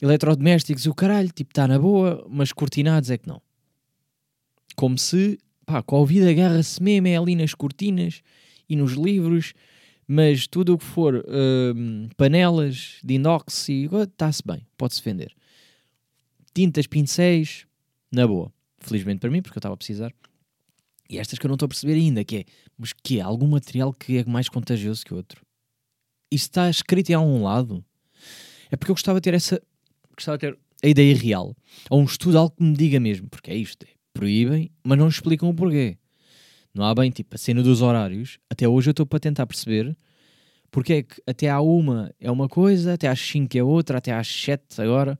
eletrodomésticos 0.01 0.85
e 0.85 0.89
o 0.89 0.93
caralho, 0.93 1.31
tipo, 1.31 1.51
está 1.51 1.65
na 1.65 1.79
boa, 1.79 2.27
mas 2.29 2.51
cortinados 2.51 3.09
é 3.09 3.17
que 3.17 3.29
não. 3.29 3.41
Como 4.75 4.97
se, 4.97 5.39
pá, 5.65 5.81
com 5.81 6.03
a 6.03 6.05
vida 6.05 6.29
agarra-se 6.29 6.83
mesmo 6.83 7.07
é 7.07 7.15
ali 7.15 7.35
nas 7.35 7.53
cortinas 7.53 8.21
e 8.67 8.75
nos 8.75 8.91
livros, 8.93 9.53
mas 10.05 10.45
tudo 10.45 10.73
o 10.73 10.77
que 10.77 10.83
for 10.83 11.15
uh, 11.15 12.09
panelas 12.17 12.97
de 13.01 13.13
inox 13.13 13.69
e 13.69 13.85
está-se 13.85 14.43
bem, 14.45 14.67
pode-se 14.77 15.01
vender. 15.01 15.33
Tintas, 16.53 16.87
pincéis, 16.87 17.65
na 18.11 18.27
boa. 18.27 18.51
Felizmente 18.79 19.19
para 19.19 19.29
mim, 19.29 19.41
porque 19.41 19.57
eu 19.57 19.59
estava 19.59 19.73
a 19.73 19.77
precisar. 19.77 20.13
E 21.09 21.17
estas 21.17 21.39
que 21.39 21.45
eu 21.45 21.49
não 21.49 21.55
estou 21.55 21.65
a 21.65 21.69
perceber 21.69 21.93
ainda, 21.93 22.23
que 22.23 22.37
é, 22.37 22.45
mas 22.77 22.93
que 22.93 23.19
é 23.19 23.21
algum 23.21 23.47
material 23.47 23.93
que 23.93 24.17
é 24.17 24.25
mais 24.25 24.49
contagioso 24.49 25.05
que 25.05 25.13
outro? 25.13 25.45
Isso 26.31 26.45
está 26.45 26.69
escrito 26.69 27.09
em 27.09 27.13
algum 27.13 27.43
lado? 27.43 27.83
É 28.71 28.75
porque 28.75 28.91
eu 28.91 28.95
gostava 28.95 29.19
de 29.19 29.23
ter 29.23 29.33
essa, 29.33 29.61
gostava 30.15 30.37
de 30.37 30.47
ter 30.47 30.59
a 30.83 30.87
ideia 30.87 31.15
real, 31.15 31.55
ou 31.89 32.01
um 32.01 32.05
estudo, 32.05 32.37
algo 32.37 32.55
que 32.55 32.63
me 32.63 32.75
diga 32.75 32.99
mesmo, 32.99 33.29
porque 33.29 33.51
é 33.51 33.55
isto, 33.55 33.83
é, 33.83 33.89
proíbem, 34.13 34.71
mas 34.83 34.97
não 34.97 35.07
explicam 35.07 35.49
o 35.49 35.53
porquê. 35.53 35.97
Não 36.73 36.83
há 36.83 36.95
bem, 36.95 37.11
tipo, 37.11 37.35
a 37.35 37.37
cena 37.37 37.61
dos 37.61 37.81
horários, 37.81 38.39
até 38.49 38.67
hoje 38.67 38.89
eu 38.89 38.91
estou 38.91 39.05
para 39.05 39.19
tentar 39.19 39.45
perceber 39.45 39.95
porque 40.73 40.93
é 40.93 41.03
que 41.03 41.21
até 41.27 41.47
à 41.47 41.61
uma 41.61 42.11
é 42.19 42.31
uma 42.31 42.49
coisa, 42.49 42.95
até 42.95 43.07
às 43.07 43.19
5 43.19 43.55
é 43.55 43.63
outra, 43.63 43.99
até 43.99 44.11
às 44.11 44.27
7 44.27 44.81
agora. 44.81 45.17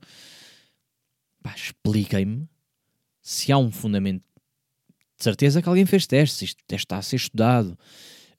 Pá, 1.44 1.54
expliquem-me 1.54 2.48
se 3.20 3.52
há 3.52 3.58
um 3.58 3.70
fundamento 3.70 4.24
de 5.16 5.22
certeza 5.22 5.60
que 5.60 5.68
alguém 5.68 5.84
fez 5.84 6.06
testes, 6.06 6.42
isto 6.42 6.64
está 6.74 6.96
a 6.96 7.02
ser 7.02 7.16
estudado. 7.16 7.78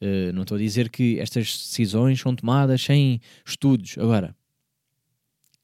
Uh, 0.01 0.33
não 0.33 0.41
estou 0.41 0.55
a 0.55 0.59
dizer 0.59 0.89
que 0.89 1.19
estas 1.19 1.45
decisões 1.45 2.19
são 2.19 2.35
tomadas 2.35 2.81
sem 2.81 3.21
estudos. 3.45 3.95
Agora, 3.99 4.35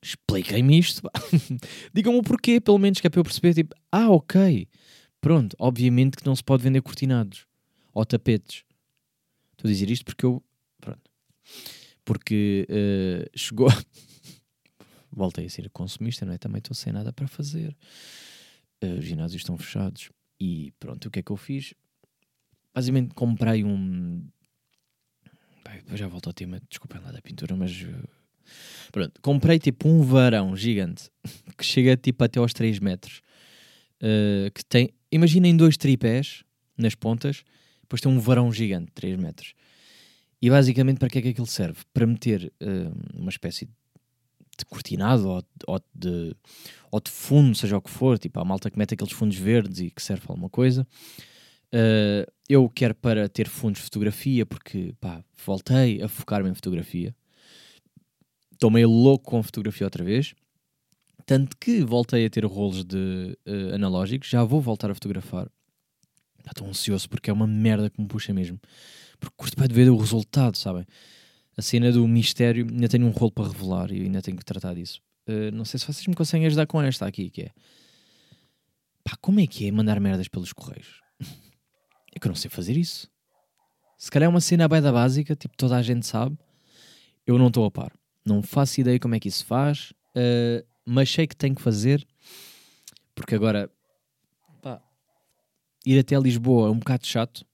expliquem-me 0.01 0.77
isto. 0.77 1.01
Digam-me 1.91 2.19
o 2.19 2.23
porquê, 2.23 2.61
pelo 2.61 2.77
menos, 2.77 3.01
que 3.01 3.07
é 3.07 3.09
para 3.09 3.19
eu 3.19 3.23
perceber, 3.23 3.55
tipo, 3.55 3.75
ah, 3.91 4.09
ok, 4.11 4.67
pronto, 5.19 5.55
obviamente 5.59 6.17
que 6.17 6.25
não 6.25 6.35
se 6.35 6.43
pode 6.43 6.61
vender 6.61 6.81
cortinados 6.81 7.47
ou 7.91 8.05
tapetes. 8.05 8.63
Estou 9.53 9.67
a 9.67 9.71
dizer 9.73 9.89
isto 9.89 10.05
porque 10.05 10.27
eu, 10.27 10.43
pronto, 10.79 11.09
porque 12.05 12.67
uh, 12.69 13.37
chegou... 13.37 13.67
Voltei 15.11 15.45
a 15.45 15.49
ser 15.49 15.69
consumista, 15.69 16.25
não 16.25 16.33
é? 16.33 16.37
Também 16.37 16.59
estou 16.59 16.75
sem 16.75 16.93
nada 16.93 17.11
para 17.11 17.27
fazer. 17.27 17.75
Uh, 18.83 18.99
os 18.99 19.05
ginásios 19.05 19.41
estão 19.41 19.57
fechados. 19.57 20.09
E 20.39 20.73
pronto, 20.79 21.07
o 21.07 21.11
que 21.11 21.19
é 21.19 21.21
que 21.21 21.31
eu 21.31 21.37
fiz? 21.37 21.73
Basicamente 22.73 23.13
comprei 23.13 23.63
um. 23.63 24.25
Bem, 25.63 25.97
já 25.97 26.07
volto 26.07 26.27
ao 26.27 26.33
tema, 26.33 26.59
desculpem 26.69 27.01
lá 27.01 27.11
da 27.11 27.21
pintura, 27.21 27.55
mas. 27.55 27.71
Uh, 27.81 28.07
pronto, 28.91 29.21
comprei 29.21 29.59
tipo 29.59 29.87
um 29.87 30.01
varão 30.01 30.55
gigante 30.55 31.09
que 31.57 31.65
chega 31.65 31.95
tipo 31.95 32.23
até 32.23 32.39
aos 32.39 32.53
3 32.53 32.79
metros. 32.79 33.21
Uh, 34.01 34.49
que 34.53 34.65
tem. 34.65 34.93
Imaginem 35.11 35.55
dois 35.55 35.75
tripés 35.75 36.43
nas 36.77 36.95
pontas, 36.95 37.43
depois 37.81 38.01
tem 38.01 38.11
um 38.11 38.19
varão 38.19 38.51
gigante 38.51 38.85
de 38.85 38.93
3 38.93 39.17
metros. 39.17 39.53
E 40.41 40.49
basicamente 40.49 40.97
para 40.97 41.09
que 41.09 41.19
é 41.19 41.21
que 41.21 41.27
aquilo 41.29 41.45
serve? 41.45 41.79
Para 41.93 42.07
meter 42.07 42.51
uh, 42.61 43.19
uma 43.19 43.29
espécie 43.29 43.65
de 43.65 43.71
de 44.61 44.65
cortinado 44.65 45.27
ou, 45.27 45.43
ou, 45.67 45.81
de, 45.93 46.35
ou 46.91 46.99
de 46.99 47.11
fundo, 47.11 47.55
seja 47.55 47.77
o 47.77 47.81
que 47.81 47.89
for, 47.89 48.17
tipo 48.17 48.39
a 48.39 48.45
malta 48.45 48.69
que 48.69 48.77
mete 48.77 48.93
aqueles 48.93 49.13
fundos 49.13 49.37
verdes 49.37 49.79
e 49.79 49.91
que 49.91 50.01
serve 50.01 50.23
para 50.23 50.33
alguma 50.33 50.49
coisa. 50.49 50.87
Uh, 51.73 52.29
eu 52.49 52.69
quero 52.69 52.93
para 52.93 53.29
ter 53.29 53.47
fundos 53.47 53.79
de 53.79 53.85
fotografia 53.85 54.45
porque 54.45 54.93
pá, 54.99 55.23
voltei 55.45 56.01
a 56.01 56.07
focar-me 56.07 56.49
em 56.49 56.53
fotografia. 56.53 57.15
Estou 58.51 58.69
meio 58.69 58.89
louco 58.89 59.25
com 59.25 59.41
fotografia 59.41 59.87
outra 59.87 60.03
vez. 60.03 60.33
Tanto 61.25 61.55
que 61.57 61.83
voltei 61.83 62.25
a 62.25 62.29
ter 62.29 62.45
rolos 62.45 62.83
de 62.83 63.37
uh, 63.47 63.75
analógicos, 63.75 64.27
já 64.27 64.43
vou 64.43 64.59
voltar 64.59 64.91
a 64.91 64.93
fotografar. 64.93 65.49
Estou 66.45 66.67
ansioso 66.67 67.09
porque 67.09 67.29
é 67.29 67.33
uma 67.33 67.47
merda 67.47 67.89
que 67.89 68.01
me 68.01 68.07
puxa 68.07 68.33
mesmo. 68.33 68.59
Porque 69.19 69.35
curto 69.37 69.55
para 69.55 69.73
ver 69.73 69.89
o 69.89 69.97
resultado, 69.97 70.57
sabem? 70.57 70.85
A 71.57 71.61
cena 71.61 71.91
do 71.91 72.07
mistério, 72.07 72.67
ainda 72.69 72.87
tenho 72.87 73.05
um 73.05 73.11
rolo 73.11 73.31
para 73.31 73.47
revelar 73.47 73.91
e 73.91 74.01
ainda 74.03 74.21
tenho 74.21 74.37
que 74.37 74.45
tratar 74.45 74.73
disso. 74.73 75.01
Uh, 75.27 75.53
não 75.53 75.65
sei 75.65 75.79
se 75.79 75.85
vocês 75.85 76.07
me 76.07 76.15
conseguem 76.15 76.47
ajudar 76.47 76.65
com 76.65 76.81
esta 76.81 77.05
aqui, 77.05 77.29
que 77.29 77.43
é 77.43 77.51
pá, 79.03 79.15
como 79.21 79.39
é 79.39 79.47
que 79.47 79.67
é 79.67 79.71
mandar 79.71 79.99
merdas 79.99 80.27
pelos 80.27 80.53
correios? 80.53 81.01
é 82.15 82.19
que 82.19 82.27
eu 82.27 82.29
não 82.29 82.35
sei 82.35 82.49
fazer 82.49 82.77
isso. 82.77 83.09
Se 83.97 84.09
calhar 84.09 84.25
é 84.25 84.29
uma 84.29 84.41
cena 84.41 84.67
da 84.67 84.91
básica, 84.91 85.35
tipo 85.35 85.55
toda 85.55 85.77
a 85.77 85.81
gente 85.81 86.05
sabe, 86.05 86.37
eu 87.25 87.37
não 87.37 87.47
estou 87.47 87.65
a 87.65 87.71
par. 87.71 87.91
Não 88.25 88.41
faço 88.41 88.81
ideia 88.81 88.99
como 88.99 89.15
é 89.15 89.19
que 89.19 89.27
isso 89.27 89.45
faz, 89.45 89.91
uh, 90.15 90.65
mas 90.85 91.11
sei 91.11 91.27
que 91.27 91.35
tenho 91.35 91.55
que 91.55 91.61
fazer, 91.61 92.05
porque 93.13 93.35
agora 93.35 93.69
pá, 94.61 94.81
ir 95.85 95.99
até 95.99 96.17
Lisboa 96.17 96.67
é 96.67 96.71
um 96.71 96.79
bocado 96.79 97.05
chato 97.05 97.45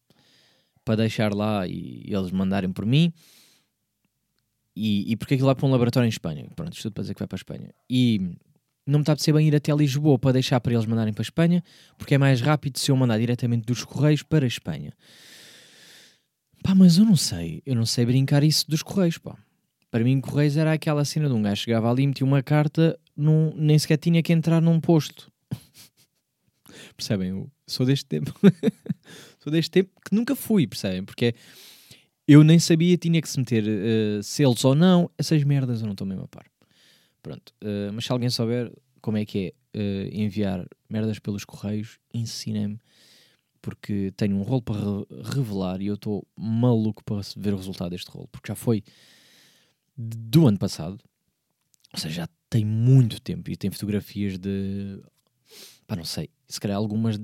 para 0.86 0.96
deixar 0.96 1.34
lá 1.34 1.68
e 1.68 2.06
eles 2.08 2.32
mandarem 2.32 2.72
por 2.72 2.86
mim. 2.86 3.12
E, 4.78 5.12
e 5.12 5.16
porque 5.16 5.34
aquilo 5.34 5.48
vai 5.48 5.56
para 5.56 5.66
um 5.66 5.72
laboratório 5.72 6.06
em 6.06 6.10
Espanha. 6.10 6.46
Pronto, 6.56 6.74
isto 6.74 6.84
tudo 6.84 6.94
para 6.94 7.02
dizer 7.02 7.16
que 7.16 7.20
vai 7.20 7.28
para 7.28 7.36
a 7.36 7.40
Espanha. 7.40 7.74
E 7.90 8.38
não 8.86 9.00
me 9.00 9.02
está 9.02 9.14
a 9.14 9.18
ser 9.18 9.34
bem 9.34 9.48
ir 9.48 9.56
até 9.56 9.74
Lisboa 9.74 10.20
para 10.20 10.34
deixar 10.34 10.60
para 10.60 10.74
eles 10.74 10.86
mandarem 10.86 11.14
para 11.14 11.22
a 11.22 11.24
Espanha, 11.24 11.64
porque 11.98 12.14
é 12.14 12.18
mais 12.18 12.40
rápido 12.40 12.78
se 12.78 12.92
eu 12.92 12.96
mandar 12.96 13.18
diretamente 13.18 13.66
dos 13.66 13.84
Correios 13.84 14.22
para 14.22 14.46
a 14.46 14.48
Espanha. 14.48 14.94
Pá, 16.64 16.76
mas 16.76 16.98
eu 16.98 17.06
não 17.06 17.16
sei. 17.16 17.62
Eu 17.66 17.76
não 17.76 17.86
sei 17.86 18.06
brincar 18.06 18.44
isso 18.44 18.70
dos 18.70 18.84
Correios, 18.84 19.18
pá. 19.18 19.36
Para 19.90 20.04
mim, 20.04 20.22
Correios 20.22 20.56
era 20.56 20.74
aquela 20.74 21.04
cena 21.04 21.28
de 21.28 21.34
um 21.34 21.42
gajo 21.42 21.64
chegava 21.64 21.90
ali, 21.90 22.06
metia 22.06 22.26
uma 22.26 22.44
carta, 22.44 23.00
num, 23.16 23.52
nem 23.56 23.80
sequer 23.80 23.98
tinha 23.98 24.22
que 24.22 24.32
entrar 24.32 24.62
num 24.62 24.80
posto. 24.80 25.32
percebem? 26.96 27.30
Eu 27.30 27.50
sou 27.66 27.86
deste 27.86 28.06
tempo. 28.06 28.34
sou 29.42 29.52
deste 29.52 29.72
tempo 29.72 29.90
que 30.06 30.16
nunca 30.16 30.36
fui, 30.36 30.68
percebem? 30.68 31.04
Porque 31.04 31.26
é 31.26 31.34
eu 32.28 32.44
nem 32.44 32.60
sabia, 32.60 32.98
tinha 32.98 33.22
que 33.22 33.30
se 33.30 33.40
meter 33.40 33.64
uh, 33.64 34.22
selos 34.22 34.66
ou 34.66 34.76
não. 34.76 35.10
Essas 35.18 35.44
merdas 35.44 35.80
eu 35.80 35.86
não 35.86 35.94
estou 35.94 36.06
mesmo 36.06 36.24
a 36.24 36.28
par. 36.28 36.46
Pronto. 37.24 37.54
Uh, 37.64 37.94
mas 37.94 38.06
se 38.06 38.12
alguém 38.12 38.30
souber 38.30 38.72
como 39.02 39.18
é 39.18 39.26
que 39.26 39.54
é 39.74 39.80
uh, 39.80 40.10
enviar 40.14 40.68
merdas 40.90 41.20
pelos 41.20 41.46
correios, 41.46 42.00
ensinem-me. 42.14 42.80
Porque 43.62 44.14
tenho 44.16 44.36
um 44.36 44.44
rolo 44.44 44.62
para 44.62 44.80
re 44.80 45.06
revelar 45.36 45.82
e 45.82 45.88
eu 45.88 45.96
estou 45.96 46.26
maluco 46.38 47.04
para 47.04 47.22
ver 47.36 47.54
o 47.54 47.58
resultado 47.58 47.92
deste 47.92 48.10
rolo. 48.10 48.28
Porque 48.32 48.50
já 48.50 48.56
foi 48.56 48.84
do 49.98 50.48
ano 50.48 50.58
passado. 50.58 50.98
Ou 51.94 52.00
seja, 52.00 52.16
já 52.16 52.30
tem 52.50 52.66
muito 52.66 53.22
tempo. 53.22 53.50
E 53.50 53.56
tem 53.56 53.72
fotografias 53.72 54.38
de. 54.38 55.02
Pá, 55.88 55.96
não 55.96 56.06
sei. 56.06 56.30
Se 56.48 56.60
calhar 56.60 56.78
algumas 56.78 57.18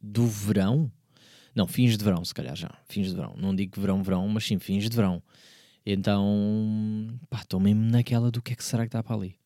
do 0.00 0.26
verão 0.26 0.90
não, 1.56 1.66
fins 1.66 1.96
de 1.96 2.04
verão, 2.04 2.22
se 2.22 2.34
calhar 2.34 2.54
já. 2.54 2.70
Fins 2.86 3.08
de 3.08 3.14
verão. 3.14 3.34
Não 3.38 3.56
digo 3.56 3.80
verão, 3.80 4.02
verão, 4.02 4.28
mas 4.28 4.44
sim 4.44 4.58
fins 4.58 4.88
de 4.90 4.94
verão. 4.94 5.22
Então, 5.86 7.18
pá, 7.30 7.40
estou 7.40 7.58
mesmo 7.58 7.82
naquela 7.82 8.30
do 8.30 8.42
que 8.42 8.52
é 8.52 8.56
que 8.56 8.62
será 8.62 8.82
que 8.82 8.88
está 8.88 9.02
para 9.02 9.16
ali. 9.16 9.38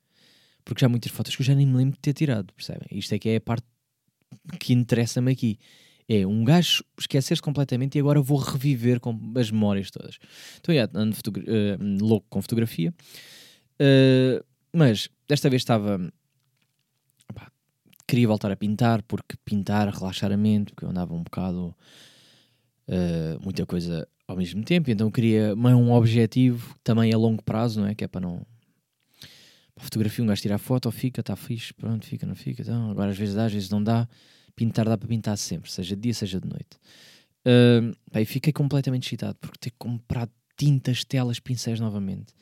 Porque 0.64 0.80
já 0.80 0.86
há 0.86 0.90
muitas 0.90 1.12
fotos 1.12 1.36
que 1.36 1.42
eu 1.42 1.46
já 1.46 1.54
nem 1.54 1.66
me 1.66 1.76
lembro 1.76 1.94
de 1.94 2.00
ter 2.00 2.12
tirado, 2.12 2.52
percebem? 2.52 2.88
Isto 2.90 3.14
é 3.14 3.18
que 3.18 3.28
é 3.28 3.36
a 3.36 3.40
parte 3.40 3.64
que 4.58 4.72
interessa-me 4.72 5.30
aqui. 5.30 5.58
É 6.08 6.26
um 6.26 6.42
gajo 6.42 6.82
esquecer-se 6.98 7.40
completamente 7.40 7.96
e 7.96 8.00
agora 8.00 8.20
vou 8.20 8.38
reviver 8.38 8.98
com 8.98 9.16
as 9.36 9.50
memórias 9.52 9.92
todas. 9.92 10.18
Então, 10.58 10.74
yeah, 10.74 10.90
ando 10.92 11.14
uh, 11.14 12.04
louco 12.04 12.26
com 12.28 12.42
fotografia. 12.42 12.92
Uh, 13.80 14.44
mas 14.72 15.08
desta 15.28 15.48
vez 15.48 15.62
estava. 15.62 16.12
Queria 18.10 18.26
voltar 18.26 18.50
a 18.50 18.56
pintar, 18.56 19.02
porque 19.04 19.36
pintar, 19.44 19.88
relaxar 19.88 20.32
a 20.32 20.36
mente, 20.36 20.72
porque 20.72 20.84
eu 20.84 20.90
andava 20.90 21.14
um 21.14 21.22
bocado. 21.22 21.74
Uh, 22.88 23.38
muita 23.40 23.64
coisa 23.64 24.08
ao 24.26 24.36
mesmo 24.36 24.64
tempo, 24.64 24.90
então 24.90 25.10
queria 25.12 25.54
um 25.54 25.92
objetivo 25.92 26.76
também 26.82 27.12
a 27.12 27.16
longo 27.16 27.40
prazo, 27.42 27.80
não 27.80 27.86
é? 27.86 27.94
Que 27.94 28.04
é 28.04 28.08
para 28.08 28.20
não. 28.20 28.44
Para 29.74 29.82
a 29.82 29.84
fotografia, 29.84 30.24
um 30.24 30.26
gajo 30.26 30.42
tirar 30.42 30.58
foto, 30.58 30.90
fica, 30.90 31.20
está 31.20 31.36
fixe, 31.36 31.72
pronto, 31.72 32.04
fica, 32.04 32.26
não 32.26 32.34
fica. 32.34 32.62
Então, 32.62 32.90
agora 32.90 33.12
às 33.12 33.16
vezes 33.16 33.34
dá, 33.36 33.44
às 33.44 33.52
vezes 33.52 33.70
não 33.70 33.82
dá. 33.82 34.08
Pintar 34.56 34.86
dá 34.88 34.98
para 34.98 35.08
pintar 35.08 35.38
sempre, 35.38 35.70
seja 35.70 35.94
de 35.94 36.02
dia, 36.02 36.14
seja 36.14 36.40
de 36.40 36.48
noite. 36.48 36.78
Uh, 37.46 37.96
e 38.18 38.24
fiquei 38.24 38.52
completamente 38.52 39.06
excitado 39.06 39.38
porque 39.40 39.58
ter 39.58 39.72
comprado 39.78 40.32
tintas, 40.56 41.04
telas, 41.04 41.38
pincéis 41.38 41.78
novamente. 41.78 42.34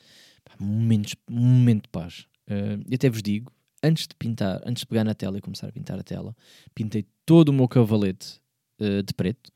Pá, 0.43 0.53
momentos, 0.59 1.15
momento 1.29 1.83
de 1.83 1.89
paz. 1.89 2.25
Uh, 2.49 2.83
e 2.89 2.95
até 2.95 3.09
vos 3.09 3.21
digo, 3.21 3.51
antes 3.83 4.07
de 4.07 4.15
pintar, 4.15 4.61
antes 4.65 4.81
de 4.81 4.87
pegar 4.87 5.03
na 5.03 5.13
tela 5.13 5.37
e 5.37 5.41
começar 5.41 5.67
a 5.67 5.71
pintar 5.71 5.99
a 5.99 6.03
tela, 6.03 6.35
pintei 6.73 7.05
todo 7.25 7.49
o 7.49 7.53
meu 7.53 7.67
cavalete 7.67 8.39
uh, 8.79 9.03
de 9.03 9.13
preto 9.13 9.51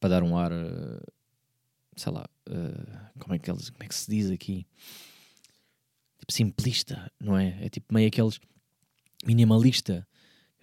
para 0.00 0.10
dar 0.10 0.22
um 0.22 0.36
ar, 0.36 0.52
uh, 0.52 1.12
sei 1.96 2.12
lá, 2.12 2.24
como, 3.18 3.34
é 3.34 3.38
que 3.38 3.50
eles, 3.50 3.70
como 3.70 3.84
é 3.84 3.88
que 3.88 3.94
se 3.94 4.10
diz 4.10 4.30
aqui? 4.30 4.66
Tipo 6.18 6.32
simplista, 6.32 7.10
não 7.20 7.36
é? 7.36 7.58
É 7.60 7.68
tipo 7.68 7.92
meio 7.92 8.08
aqueles 8.08 8.40
minimalista 9.24 10.06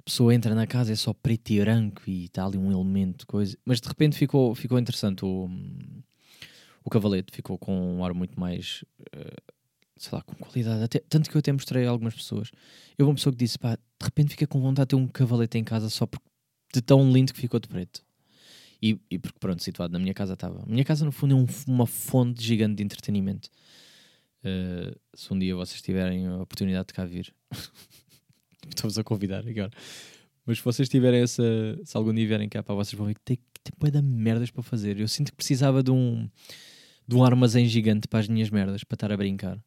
pessoa 0.05 0.33
entra 0.33 0.53
na 0.53 0.67
casa 0.67 0.93
é 0.93 0.95
só 0.95 1.11
preto 1.13 1.49
e 1.49 1.59
branco 1.59 2.03
e 2.07 2.25
está 2.25 2.45
ali 2.45 2.57
um 2.57 2.71
elemento, 2.71 3.25
coisa. 3.25 3.57
Mas 3.65 3.81
de 3.81 3.87
repente 3.87 4.15
ficou, 4.15 4.53
ficou 4.53 4.77
interessante 4.77 5.25
o, 5.25 5.49
o 6.83 6.89
cavalete, 6.89 7.33
ficou 7.33 7.57
com 7.57 7.97
um 7.97 8.05
ar 8.05 8.13
muito 8.13 8.39
mais, 8.39 8.85
uh, 9.15 9.53
sei 9.97 10.15
lá, 10.15 10.21
com 10.21 10.35
qualidade. 10.35 10.83
Até, 10.83 10.99
tanto 10.99 11.29
que 11.29 11.35
eu 11.35 11.39
até 11.39 11.51
mostrei 11.51 11.85
a 11.85 11.89
algumas 11.89 12.13
pessoas. 12.13 12.51
Eu 12.97 13.07
uma 13.07 13.15
pessoa 13.15 13.33
que 13.33 13.39
disse, 13.39 13.57
pá, 13.57 13.75
de 13.75 14.05
repente 14.05 14.31
fica 14.31 14.47
com 14.47 14.59
vontade 14.59 14.87
de 14.87 14.89
ter 14.89 14.95
um 14.95 15.07
cavalete 15.07 15.57
em 15.57 15.63
casa 15.63 15.89
só 15.89 16.05
porque 16.05 16.27
de 16.73 16.81
tão 16.81 17.11
lindo 17.11 17.33
que 17.33 17.39
ficou 17.39 17.59
de 17.59 17.67
preto. 17.67 18.03
E, 18.81 18.99
e 19.09 19.17
porque, 19.17 19.39
pronto, 19.39 19.63
situado 19.63 19.93
na 19.93 19.99
minha 19.99 20.13
casa 20.13 20.33
estava. 20.33 20.63
A 20.63 20.65
minha 20.65 20.83
casa, 20.83 21.05
no 21.05 21.11
fundo, 21.11 21.33
é 21.33 21.37
um, 21.37 21.47
uma 21.67 21.87
fonte 21.87 22.43
gigante 22.43 22.75
de 22.75 22.83
entretenimento. 22.83 23.49
Uh, 24.43 24.95
se 25.13 25.33
um 25.33 25.39
dia 25.39 25.55
vocês 25.55 25.81
tiverem 25.81 26.27
a 26.27 26.41
oportunidade 26.41 26.87
de 26.87 26.93
cá 26.93 27.05
vir. 27.05 27.33
Estou-vos 28.67 28.97
a 28.97 29.03
convidar 29.03 29.47
agora. 29.47 29.71
Mas 30.45 30.59
se 30.59 30.63
vocês 30.63 30.87
tiverem 30.87 31.21
essa. 31.21 31.43
Se 31.83 31.97
algum 31.97 32.13
dia 32.13 32.27
vierem 32.27 32.47
cá 32.49 32.61
para 32.61 32.75
vocês 32.75 32.97
vão 32.97 33.07
ver 33.07 33.15
que 33.15 33.21
tem, 33.21 33.37
tem 33.63 33.73
bué 33.79 33.89
de 33.89 34.01
merdas 34.01 34.51
para 34.51 34.61
fazer. 34.61 34.99
Eu 34.99 35.07
sinto 35.07 35.31
que 35.31 35.37
precisava 35.37 35.81
de 35.81 35.89
um, 35.89 36.29
de 37.07 37.15
um 37.15 37.23
armazém 37.23 37.65
gigante 37.67 38.07
para 38.07 38.19
as 38.19 38.27
minhas 38.27 38.49
merdas, 38.49 38.83
para 38.83 38.95
estar 38.95 39.11
a 39.11 39.17
brincar. 39.17 39.59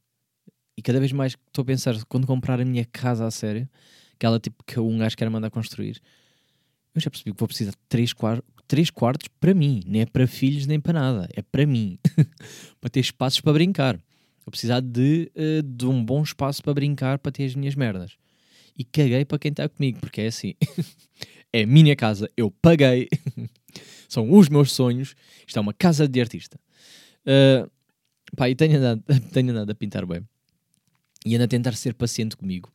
E 0.79 0.83
cada 0.83 1.01
vez 1.01 1.11
mais 1.11 1.33
estou 1.33 1.63
a 1.63 1.65
pensar, 1.65 1.97
quando 2.05 2.25
comprar 2.25 2.61
a 2.61 2.65
minha 2.65 2.85
casa 2.85 3.27
a 3.27 3.33
sério, 3.33 3.69
aquela 4.15 4.39
tipo 4.39 4.63
que 4.63 4.79
um 4.79 4.97
gajo 4.97 5.17
quer 5.17 5.29
mandar 5.29 5.51
construir, 5.51 6.01
eu 6.95 7.01
já 7.01 7.11
percebi 7.11 7.33
que 7.33 7.37
vou 7.41 7.49
precisar 7.49 7.73
de 7.73 7.77
três, 7.89 8.13
quar 8.13 8.41
três 8.69 8.89
quartos 8.89 9.27
para 9.41 9.53
mim. 9.53 9.81
Nem 9.85 10.03
é 10.03 10.07
para 10.07 10.25
filhos 10.29 10.69
nem 10.69 10.79
para 10.79 10.93
nada. 10.93 11.29
É 11.35 11.43
para 11.43 11.67
mim. 11.67 11.99
para 12.81 12.91
ter 12.91 13.01
espaços 13.01 13.41
para 13.41 13.55
brincar. 13.55 13.97
Vou 14.47 14.53
precisar 14.53 14.79
de, 14.79 15.29
uh, 15.35 15.65
de 15.65 15.85
um 15.85 16.05
bom 16.05 16.23
espaço 16.23 16.63
para 16.63 16.73
brincar 16.75 17.19
para 17.19 17.33
ter 17.33 17.47
as 17.47 17.57
minhas 17.57 17.75
merdas 17.75 18.17
e 18.77 18.85
caguei 18.85 19.25
para 19.25 19.37
quem 19.37 19.51
está 19.51 19.69
comigo, 19.69 19.99
porque 19.99 20.21
é 20.21 20.27
assim: 20.29 20.55
é 21.53 21.67
minha 21.67 21.97
casa, 21.97 22.31
eu 22.37 22.53
paguei, 22.53 23.09
são 24.09 24.33
os 24.33 24.49
meus 24.49 24.71
sonhos, 24.71 25.17
isto 25.45 25.59
é 25.59 25.61
uma 25.61 25.75
casa 25.75 26.07
de 26.07 26.21
artista. 26.21 26.57
Uh, 27.27 27.69
pá, 28.37 28.49
e 28.49 28.55
tenho 28.55 28.79
andado, 28.79 29.03
tenho 29.35 29.51
andado 29.51 29.71
a 29.71 29.75
pintar 29.75 30.07
bem 30.07 30.23
e 31.29 31.35
ando 31.35 31.45
a 31.45 31.49
tentar 31.49 31.73
ser 31.75 31.95
paciente 31.95 32.37
comigo, 32.37 32.71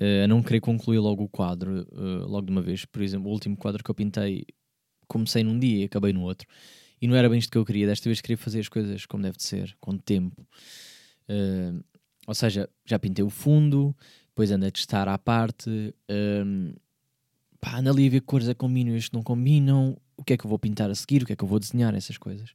uh, 0.00 0.24
a 0.24 0.26
não 0.28 0.42
querer 0.42 0.60
concluir 0.60 0.98
logo 0.98 1.24
o 1.24 1.28
quadro, 1.28 1.86
uh, 1.92 2.26
logo 2.26 2.46
de 2.46 2.52
uma 2.52 2.62
vez. 2.62 2.84
Por 2.84 3.02
exemplo, 3.02 3.28
o 3.28 3.32
último 3.32 3.56
quadro 3.56 3.82
que 3.82 3.90
eu 3.90 3.94
pintei, 3.94 4.44
comecei 5.08 5.42
num 5.42 5.58
dia 5.58 5.82
e 5.82 5.84
acabei 5.84 6.12
no 6.12 6.22
outro. 6.22 6.46
E 7.00 7.06
não 7.06 7.14
era 7.16 7.28
bem 7.28 7.38
isto 7.38 7.50
que 7.50 7.58
eu 7.58 7.64
queria. 7.64 7.86
Desta 7.86 8.08
vez 8.08 8.20
queria 8.20 8.36
fazer 8.36 8.60
as 8.60 8.68
coisas 8.68 9.06
como 9.06 9.22
deve 9.22 9.36
de 9.36 9.44
ser, 9.44 9.76
com 9.80 9.96
tempo. 9.96 10.46
Uh, 11.28 11.82
ou 12.26 12.34
seja, 12.34 12.68
já 12.84 12.98
pintei 12.98 13.24
o 13.24 13.30
fundo, 13.30 13.94
depois 14.28 14.50
anda 14.50 14.66
a 14.66 14.70
testar 14.70 15.08
à 15.08 15.16
parte, 15.16 15.94
um, 16.10 16.74
pá, 17.60 17.78
anda 17.78 17.90
ali 17.90 18.06
a 18.06 18.10
ver 18.10 18.20
cores 18.20 18.48
a 18.48 18.54
combinam 18.54 18.94
e 18.94 18.98
as 18.98 19.08
que 19.08 19.14
não 19.14 19.22
combinam, 19.22 19.96
o 20.16 20.24
que 20.24 20.32
é 20.32 20.36
que 20.36 20.44
eu 20.44 20.48
vou 20.48 20.58
pintar 20.58 20.90
a 20.90 20.94
seguir, 20.94 21.22
o 21.22 21.26
que 21.26 21.32
é 21.32 21.36
que 21.36 21.44
eu 21.44 21.48
vou 21.48 21.58
desenhar, 21.58 21.94
essas 21.94 22.18
coisas. 22.18 22.50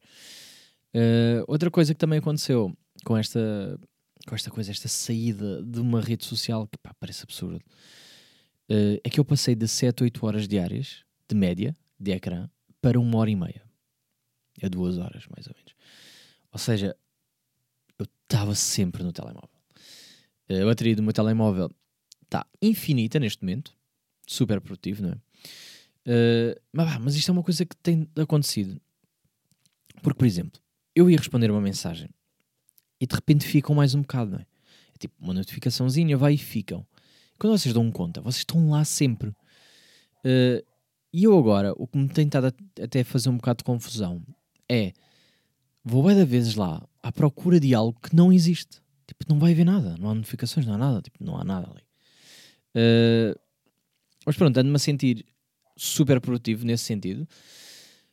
Uh, 0.94 1.44
outra 1.48 1.72
coisa 1.72 1.94
que 1.94 2.00
também 2.00 2.20
aconteceu 2.20 2.76
com 3.06 3.18
esta, 3.18 3.80
com 4.28 4.36
esta 4.36 4.52
coisa, 4.52 4.72
esta 4.72 4.88
saída 4.88 5.62
de 5.64 5.80
uma 5.80 6.02
rede 6.02 6.26
social 6.26 6.68
que 6.68 6.78
pá, 6.78 6.94
parece 7.00 7.24
absurdo, 7.24 7.64
uh, 8.70 9.00
é 9.04 9.10
que 9.10 9.20
eu 9.20 9.26
passei 9.26 9.56
de 9.56 9.68
7 9.68 10.02
a 10.02 10.06
8 10.06 10.26
horas 10.26 10.48
diárias, 10.48 11.04
de 11.28 11.36
média, 11.36 11.76
de 12.00 12.12
ecrã, 12.12 12.50
para 12.82 13.00
uma 13.00 13.18
hora 13.18 13.30
e 13.30 13.36
meia. 13.36 13.64
A 14.62 14.68
duas 14.68 14.98
horas, 14.98 15.26
mais 15.36 15.48
ou 15.48 15.56
menos. 15.56 15.74
Ou 16.52 16.60
seja, 16.60 16.96
eu 17.98 18.06
estava 18.06 18.54
sempre 18.54 19.04
no 19.04 19.12
telemóvel. 19.12 19.50
A 20.50 20.66
bateria 20.66 20.96
do 20.96 21.02
meu 21.02 21.14
telemóvel 21.14 21.72
está 22.24 22.46
infinita 22.62 23.20
neste 23.20 23.44
momento, 23.44 23.76
super 24.28 24.60
produtivo, 24.60 25.04
não 25.04 25.12
é? 25.12 25.16
Uh, 26.08 26.62
mas, 26.72 26.98
mas 26.98 27.16
isto 27.16 27.30
é 27.30 27.32
uma 27.32 27.44
coisa 27.44 27.66
que 27.66 27.76
tem 27.78 28.08
acontecido. 28.16 28.80
Porque, 30.02 30.18
por 30.18 30.26
exemplo, 30.26 30.62
eu 30.96 31.10
ia 31.10 31.18
responder 31.18 31.50
uma 31.50 31.62
mensagem 31.62 32.10
e 33.02 33.08
de 33.08 33.16
repente 33.16 33.48
ficam 33.48 33.74
mais 33.74 33.96
um 33.96 34.02
bocado, 34.02 34.32
não 34.32 34.38
é? 34.38 34.46
É 34.94 34.98
tipo 35.00 35.16
uma 35.20 35.34
notificaçãozinha, 35.34 36.16
vai 36.16 36.36
e 36.36 36.38
ficam. 36.38 36.86
Quando 37.40 37.58
vocês 37.58 37.74
dão 37.74 37.92
conta, 37.92 38.22
vocês 38.22 38.42
estão 38.42 38.70
lá 38.70 38.86
sempre. 38.86 39.30
Uh, 40.20 40.64
e 41.12 41.24
eu 41.24 41.36
agora, 41.36 41.74
o 41.76 41.88
que 41.88 41.98
me 41.98 42.08
tem 42.08 42.28
estado 42.28 42.54
até 42.80 43.02
a 43.02 43.06
fazer 43.06 43.30
um 43.30 43.38
bocado 43.38 43.58
de 43.58 43.64
confusão 43.64 44.22
é 44.70 44.94
vou 45.84 46.04
várias 46.04 46.30
vezes 46.30 46.54
lá 46.54 46.88
à 47.02 47.12
procura 47.12 47.60
de 47.60 47.74
algo 47.74 48.00
que 48.00 48.16
não 48.16 48.32
existe. 48.32 48.80
Tipo, 49.08 49.26
não 49.28 49.40
vai 49.40 49.52
haver 49.52 49.66
nada, 49.66 49.98
não 49.98 50.12
há 50.12 50.16
notificações, 50.16 50.66
não 50.68 50.76
há 50.76 50.78
nada, 50.78 51.02
tipo, 51.02 51.24
não 51.24 51.36
há 51.36 51.44
nada 51.44 51.68
ali. 51.72 51.82
Uh, 52.76 53.38
mas 54.24 54.38
pronto, 54.38 54.56
ando-me 54.58 54.76
a 54.76 54.80
sentir 54.80 55.26
super 55.76 56.22
produtivo 56.22 56.64
nesse 56.66 56.84
sentido. 56.84 57.28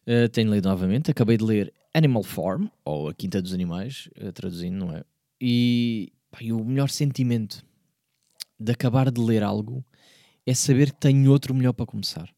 Uh, 0.07 0.29
tenho 0.31 0.51
lido 0.51 0.66
novamente, 0.66 1.11
acabei 1.11 1.37
de 1.37 1.44
ler 1.44 1.74
Animal 1.98 2.22
Farm, 2.22 2.66
ou 2.84 3.08
A 3.08 3.14
Quinta 3.14 3.42
dos 3.42 3.52
Animais, 3.52 4.08
uh, 4.20 4.32
traduzindo, 4.32 4.76
não 4.76 4.96
é? 4.96 5.04
E, 5.40 6.12
pá, 6.30 6.38
e 6.40 6.52
o 6.52 6.64
melhor 6.64 6.88
sentimento 6.88 7.64
de 8.58 8.72
acabar 8.72 9.11
de 9.11 9.20
ler 9.20 9.42
algo 9.42 9.84
é 10.46 10.54
saber 10.54 10.92
que 10.92 11.00
tenho 11.00 11.30
outro 11.30 11.54
melhor 11.54 11.72
para 11.72 11.87
começar. 11.87 12.28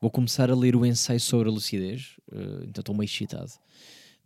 Vou 0.00 0.10
começar 0.10 0.50
a 0.50 0.54
ler 0.54 0.74
o 0.74 0.84
ensaio 0.84 1.20
sobre 1.20 1.48
a 1.48 1.52
lucidez, 1.52 2.16
uh, 2.32 2.64
então 2.64 2.80
estou 2.80 2.94
meio 2.94 3.06
excitado, 3.06 3.52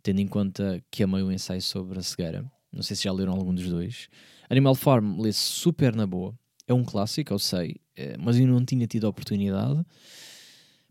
tendo 0.01 0.19
em 0.19 0.27
conta 0.27 0.83
que 0.89 1.03
amei 1.03 1.21
o 1.21 1.31
ensaio 1.31 1.61
sobre 1.61 1.99
a 1.99 2.01
cegueira. 2.01 2.49
Não 2.71 2.81
sei 2.81 2.95
se 2.95 3.03
já 3.03 3.11
leram 3.11 3.33
algum 3.33 3.53
dos 3.53 3.69
dois. 3.69 4.09
Animal 4.49 4.75
Farm 4.75 5.19
lê-se 5.19 5.39
super 5.39 5.95
na 5.95 6.05
boa. 6.05 6.37
É 6.67 6.73
um 6.73 6.83
clássico, 6.83 7.33
eu 7.33 7.39
sei, 7.39 7.77
eh, 7.95 8.17
mas 8.19 8.37
eu 8.37 8.45
não 8.45 8.63
tinha 8.63 8.85
tido 8.85 9.07
a 9.07 9.09
oportunidade. 9.09 9.85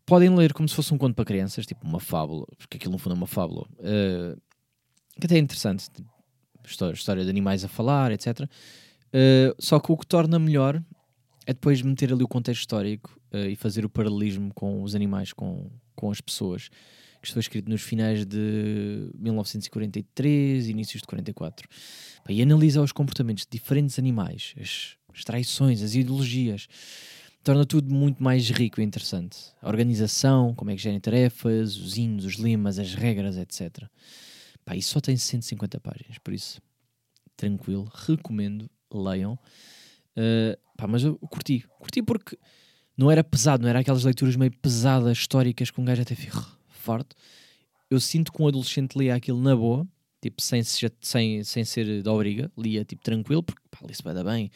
Podem 0.06 0.34
ler 0.34 0.52
como 0.52 0.68
se 0.68 0.74
fosse 0.74 0.94
um 0.94 0.98
conto 0.98 1.14
para 1.14 1.24
crianças, 1.24 1.66
tipo 1.66 1.84
uma 1.84 1.98
fábula, 1.98 2.46
porque 2.56 2.76
aquilo 2.76 2.92
no 2.92 2.98
fundo 2.98 3.14
é 3.14 3.18
uma 3.18 3.26
fábula. 3.26 3.66
Uh, 3.80 4.40
que 5.18 5.26
até 5.26 5.34
é 5.34 5.38
interessante. 5.38 5.90
Tipo, 5.90 6.08
história, 6.64 6.94
história 6.94 7.24
de 7.24 7.30
animais 7.30 7.64
a 7.64 7.68
falar, 7.68 8.12
etc. 8.12 8.40
Uh, 8.40 8.46
eh, 9.12 9.54
só 9.58 9.80
que 9.80 9.90
o 9.90 9.96
que 9.96 10.06
torna 10.06 10.38
melhor 10.38 10.82
é 11.46 11.52
depois 11.52 11.82
meter 11.82 12.12
ali 12.12 12.22
o 12.22 12.28
contexto 12.28 12.60
histórico 12.60 13.18
uh, 13.32 13.48
e 13.48 13.56
fazer 13.56 13.84
o 13.84 13.88
paralelismo 13.88 14.52
com 14.54 14.82
os 14.82 14.94
animais, 14.94 15.32
com, 15.32 15.70
com 15.94 16.10
as 16.10 16.20
pessoas 16.20 16.68
que 17.26 17.32
foi 17.32 17.40
escrito 17.40 17.68
nos 17.68 17.82
finais 17.82 18.24
de 18.24 19.10
1943, 19.18 20.68
inícios 20.68 21.02
de 21.02 21.08
44. 21.08 21.68
e 22.28 22.40
analisa 22.40 22.80
os 22.80 22.92
comportamentos 22.92 23.44
de 23.44 23.58
diferentes 23.58 23.98
animais, 23.98 24.54
as, 24.60 24.96
as 25.12 25.24
traições, 25.24 25.82
as 25.82 25.94
ideologias. 25.94 26.68
Torna 27.46 27.64
tudo 27.64 27.94
muito 27.94 28.20
mais 28.20 28.50
rico 28.50 28.80
e 28.80 28.84
interessante. 28.84 29.38
A 29.62 29.68
organização, 29.68 30.52
como 30.52 30.72
é 30.72 30.74
que 30.74 30.82
gerem 30.82 30.98
tarefas, 30.98 31.76
os 31.76 31.96
hinos, 31.96 32.24
os 32.24 32.34
limas, 32.34 32.76
as 32.76 32.92
regras, 32.92 33.36
etc. 33.36 33.84
Pá, 34.64 34.74
isso 34.74 34.90
só 34.90 35.00
tem 35.00 35.16
150 35.16 35.78
páginas, 35.78 36.18
por 36.18 36.34
isso, 36.34 36.60
tranquilo, 37.36 37.88
recomendo, 37.94 38.68
leiam. 38.92 39.38
Uh, 40.16 40.58
pá, 40.76 40.88
mas 40.88 41.04
eu 41.04 41.16
curti, 41.18 41.64
curti 41.78 42.02
porque 42.02 42.36
não 42.96 43.12
era 43.12 43.22
pesado, 43.22 43.62
não 43.62 43.70
era 43.70 43.78
aquelas 43.78 44.02
leituras 44.02 44.34
meio 44.34 44.50
pesadas, 44.50 45.16
históricas, 45.16 45.70
com 45.70 45.82
um 45.82 45.84
gajo 45.84 46.02
até 46.02 46.16
fica 46.16 46.44
farto. 46.68 47.14
Eu 47.88 48.00
sinto 48.00 48.32
que 48.32 48.42
um 48.42 48.48
adolescente 48.48 48.98
lia 48.98 49.14
aquilo 49.14 49.40
na 49.40 49.54
boa, 49.54 49.86
tipo, 50.20 50.42
sem, 50.42 50.64
sem, 50.64 51.44
sem 51.44 51.64
ser 51.64 52.02
de 52.02 52.08
obriga, 52.08 52.50
lia 52.58 52.84
tipo 52.84 53.04
tranquilo, 53.04 53.44
porque 53.44 53.62
pá, 53.70 53.78
li-se 53.86 54.02
vai 54.02 54.14
dar 54.14 54.24
bem. 54.24 54.50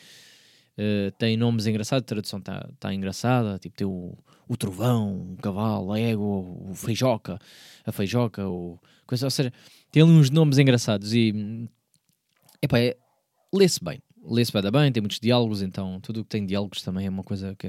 Uh, 0.80 1.10
tem 1.18 1.36
nomes 1.36 1.66
engraçados, 1.66 2.04
a 2.04 2.06
tradução 2.06 2.38
está 2.38 2.66
tá 2.78 2.94
engraçada, 2.94 3.58
tipo 3.58 3.76
tem 3.76 3.86
o, 3.86 4.16
o 4.48 4.56
trovão, 4.56 5.32
o 5.32 5.36
cavalo, 5.36 5.92
a 5.92 6.00
égua, 6.00 6.24
o 6.24 6.72
feijoca, 6.74 7.38
a 7.84 7.92
feijoca, 7.92 8.48
o 8.48 8.78
coisa, 9.06 9.26
ou 9.26 9.30
seja, 9.30 9.52
tem 9.92 10.02
ali 10.02 10.12
uns 10.12 10.30
nomes 10.30 10.56
engraçados 10.56 11.12
e 11.12 11.68
epá, 12.62 12.78
é, 12.78 12.96
lê-se 13.52 13.84
bem, 13.84 14.00
lê-se 14.24 14.50
bem, 14.52 14.70
bem, 14.70 14.90
tem 14.90 15.02
muitos 15.02 15.20
diálogos, 15.20 15.60
então 15.60 16.00
tudo 16.00 16.20
o 16.20 16.24
que 16.24 16.30
tem 16.30 16.46
diálogos 16.46 16.80
também 16.80 17.06
é 17.06 17.10
uma 17.10 17.24
coisa 17.24 17.54
que 17.56 17.68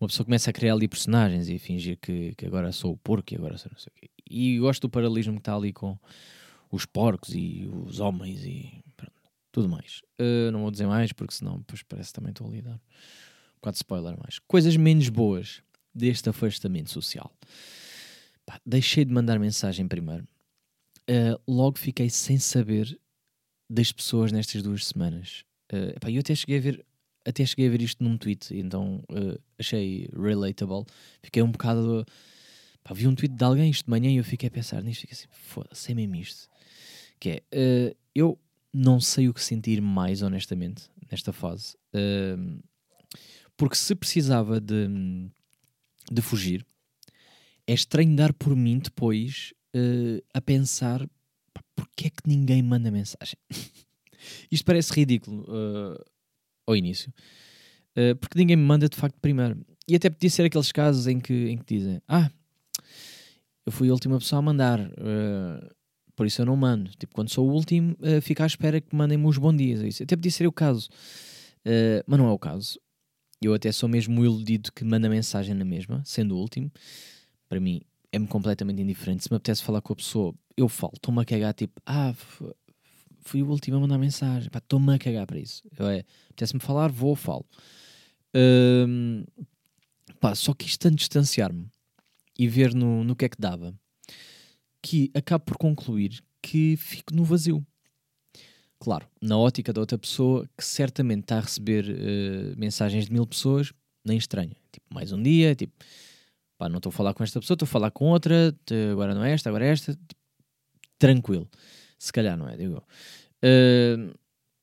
uma 0.00 0.08
pessoa 0.08 0.24
começa 0.24 0.50
a 0.50 0.52
criar 0.52 0.72
ali 0.72 0.88
personagens 0.88 1.48
e 1.48 1.54
a 1.54 1.58
fingir 1.60 1.96
que, 2.00 2.34
que 2.34 2.44
agora 2.44 2.72
sou 2.72 2.92
o 2.92 2.96
porco 2.96 3.32
e 3.32 3.36
agora 3.36 3.56
sou 3.56 3.70
não 3.70 3.78
sei 3.78 3.92
o 3.94 4.00
quê. 4.00 4.10
E 4.28 4.58
gosto 4.58 4.82
do 4.82 4.90
paralelismo 4.90 5.34
que 5.34 5.40
está 5.40 5.54
ali 5.54 5.72
com 5.72 5.96
os 6.72 6.86
porcos 6.86 7.34
e 7.34 7.70
os 7.86 8.00
homens 8.00 8.44
e 8.44 8.82
tudo 9.52 9.68
mais. 9.68 10.00
Uh, 10.20 10.50
não 10.50 10.62
vou 10.62 10.70
dizer 10.70 10.86
mais 10.86 11.12
porque 11.12 11.34
senão 11.34 11.58
depois 11.58 11.82
parece 11.82 12.10
que 12.10 12.14
também 12.14 12.30
estou 12.30 12.46
a 12.46 12.50
lidar. 12.50 12.74
Um 12.74 13.56
bocado 13.56 13.74
de 13.74 13.78
spoiler 13.78 14.16
mais. 14.18 14.38
Coisas 14.40 14.76
menos 14.76 15.08
boas 15.08 15.62
deste 15.94 16.28
afastamento 16.28 16.90
social. 16.90 17.32
Pá, 18.46 18.60
deixei 18.64 19.04
de 19.04 19.12
mandar 19.12 19.38
mensagem 19.38 19.86
primeiro. 19.86 20.26
Uh, 21.08 21.40
logo 21.46 21.78
fiquei 21.78 22.08
sem 22.08 22.38
saber 22.38 22.98
das 23.68 23.92
pessoas 23.92 24.32
nestas 24.32 24.62
duas 24.62 24.86
semanas. 24.86 25.44
Uh, 25.72 26.08
eu 26.08 26.20
até 26.20 26.34
cheguei 26.34 26.58
a 26.58 26.60
ver 26.60 26.86
até 27.24 27.44
cheguei 27.44 27.66
a 27.66 27.70
ver 27.70 27.82
isto 27.82 28.02
num 28.02 28.16
tweet, 28.16 28.56
então 28.56 29.04
uh, 29.10 29.38
achei 29.58 30.08
relatable. 30.12 30.84
Fiquei 31.22 31.42
um 31.42 31.50
bocado. 31.50 32.04
Vi 32.92 33.06
um 33.06 33.14
tweet 33.14 33.34
de 33.34 33.44
alguém 33.44 33.70
isto 33.70 33.84
de 33.84 33.90
manhã 33.90 34.10
e 34.10 34.16
eu 34.16 34.24
fiquei 34.24 34.48
a 34.48 34.50
pensar 34.50 34.82
nisto. 34.82 35.02
Fiquei 35.02 35.14
assim, 35.14 35.28
foda-se, 35.30 35.92
é 35.92 35.94
mesmo 35.94 36.16
isto. 36.16 36.48
Que 37.20 37.42
é, 37.52 37.94
eu 38.14 38.38
não 38.72 39.00
sei 39.00 39.28
o 39.28 39.34
que 39.34 39.42
sentir 39.42 39.80
mais, 39.80 40.22
honestamente, 40.22 40.84
nesta 41.10 41.32
fase. 41.32 41.76
Uh, 41.94 42.62
porque 43.56 43.76
se 43.76 43.94
precisava 43.94 44.60
de, 44.60 44.88
de 46.10 46.22
fugir, 46.22 46.64
é 47.66 47.74
estranho 47.74 48.16
dar 48.16 48.32
por 48.32 48.56
mim 48.56 48.78
depois 48.78 49.52
uh, 49.76 50.22
a 50.32 50.40
pensar 50.40 51.06
pá, 51.52 51.62
porque 51.76 52.06
é 52.06 52.10
que 52.10 52.26
ninguém 52.26 52.62
manda 52.62 52.90
mensagem. 52.90 53.36
Isto 54.50 54.64
parece 54.64 54.92
ridículo 54.92 55.42
uh, 55.42 56.04
ao 56.66 56.76
início, 56.76 57.12
uh, 57.96 58.16
porque 58.16 58.38
ninguém 58.38 58.56
me 58.56 58.64
manda 58.64 58.88
de 58.88 58.96
facto 58.96 59.18
primeiro. 59.20 59.64
E 59.86 59.96
até 59.96 60.08
podia 60.08 60.30
ser 60.30 60.44
aqueles 60.44 60.72
casos 60.72 61.06
em 61.06 61.18
que, 61.18 61.50
em 61.50 61.58
que 61.58 61.74
dizem: 61.74 62.00
Ah, 62.06 62.30
eu 63.66 63.72
fui 63.72 63.88
a 63.88 63.92
última 63.92 64.18
pessoa 64.18 64.38
a 64.38 64.42
mandar, 64.42 64.80
por 66.20 66.26
isso 66.26 66.42
eu 66.42 66.44
não 66.44 66.54
mando. 66.54 66.90
Tipo, 66.98 67.14
quando 67.14 67.30
sou 67.30 67.48
o 67.48 67.50
último, 67.50 67.96
uh, 67.98 68.20
fico 68.20 68.42
à 68.42 68.46
espera 68.46 68.78
que 68.78 68.94
mandem-me 68.94 69.24
os 69.24 69.38
bons 69.38 69.56
dias. 69.56 69.80
Isso. 69.80 70.02
Até 70.02 70.14
podia 70.14 70.30
ser 70.30 70.46
o 70.46 70.52
caso, 70.52 70.90
uh, 71.64 72.04
mas 72.06 72.18
não 72.18 72.28
é 72.28 72.30
o 72.30 72.38
caso. 72.38 72.78
Eu 73.40 73.54
até 73.54 73.72
sou 73.72 73.88
mesmo 73.88 74.22
iludido 74.22 74.70
que 74.70 74.84
manda 74.84 75.08
mensagem 75.08 75.54
na 75.54 75.64
mesma, 75.64 76.02
sendo 76.04 76.36
o 76.36 76.38
último. 76.38 76.70
Para 77.48 77.58
mim, 77.58 77.80
é-me 78.12 78.26
completamente 78.26 78.82
indiferente. 78.82 79.22
Se 79.24 79.30
me 79.30 79.38
apetece 79.38 79.62
falar 79.62 79.80
com 79.80 79.94
a 79.94 79.96
pessoa, 79.96 80.34
eu 80.58 80.68
falo. 80.68 80.92
Estou-me 80.94 81.22
a 81.22 81.24
cagar, 81.24 81.54
tipo, 81.54 81.80
ah, 81.86 82.14
fui 83.20 83.42
o 83.42 83.48
último 83.48 83.78
a 83.78 83.80
mandar 83.80 83.96
mensagem. 83.96 84.50
Estou-me 84.54 84.94
a 84.94 84.98
cagar 84.98 85.26
para 85.26 85.38
isso. 85.38 85.62
Eu 85.78 85.86
é, 85.86 86.04
apetece-me 86.26 86.60
falar, 86.60 86.92
vou, 86.92 87.16
falo. 87.16 87.46
Um, 88.36 89.24
pá, 90.20 90.34
só 90.34 90.52
quis 90.52 90.76
tanto 90.76 90.96
distanciar-me 90.96 91.66
e 92.38 92.46
ver 92.46 92.74
no, 92.74 93.04
no 93.04 93.16
que 93.16 93.24
é 93.24 93.28
que 93.30 93.40
dava 93.40 93.74
que 94.82 95.10
acabo 95.14 95.44
por 95.44 95.56
concluir 95.56 96.22
que 96.42 96.76
fico 96.76 97.14
no 97.14 97.24
vazio. 97.24 97.64
Claro, 98.78 99.06
na 99.20 99.36
ótica 99.36 99.72
da 99.72 99.80
outra 99.80 99.98
pessoa 99.98 100.48
que 100.56 100.64
certamente 100.64 101.24
está 101.24 101.36
a 101.36 101.40
receber 101.40 101.84
uh, 101.84 102.58
mensagens 102.58 103.06
de 103.06 103.12
mil 103.12 103.26
pessoas, 103.26 103.72
nem 104.04 104.16
estranha. 104.16 104.56
Tipo, 104.72 104.86
mais 104.92 105.12
um 105.12 105.22
dia, 105.22 105.54
tipo, 105.54 105.74
pá, 106.56 106.68
não 106.68 106.78
estou 106.78 106.88
a 106.88 106.92
falar 106.92 107.12
com 107.12 107.22
esta 107.22 107.38
pessoa, 107.40 107.54
estou 107.54 107.66
a 107.66 107.68
falar 107.68 107.90
com 107.90 108.06
outra, 108.06 108.56
agora 108.90 109.14
não 109.14 109.22
é 109.22 109.32
esta, 109.32 109.50
agora 109.50 109.66
é 109.66 109.72
esta. 109.72 109.92
Tipo, 109.92 110.20
tranquilo. 110.98 111.48
Se 111.98 112.10
calhar 112.10 112.38
não 112.38 112.48
é, 112.48 112.56
digo 112.56 112.74
eu. 112.74 112.84
Uh, 113.42 114.18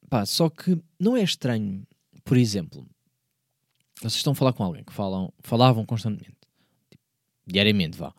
pá, 0.09 0.25
só 0.25 0.49
que 0.49 0.81
não 0.99 1.15
é 1.15 1.21
estranho, 1.21 1.85
por 2.23 2.37
exemplo, 2.37 2.87
vocês 3.99 4.15
estão 4.15 4.33
a 4.33 4.35
falar 4.35 4.53
com 4.53 4.63
alguém 4.63 4.83
que 4.83 4.93
falam, 4.93 5.31
falavam 5.39 5.85
constantemente, 5.85 6.37
tipo, 6.89 7.05
diariamente, 7.45 7.97
vá. 7.97 8.13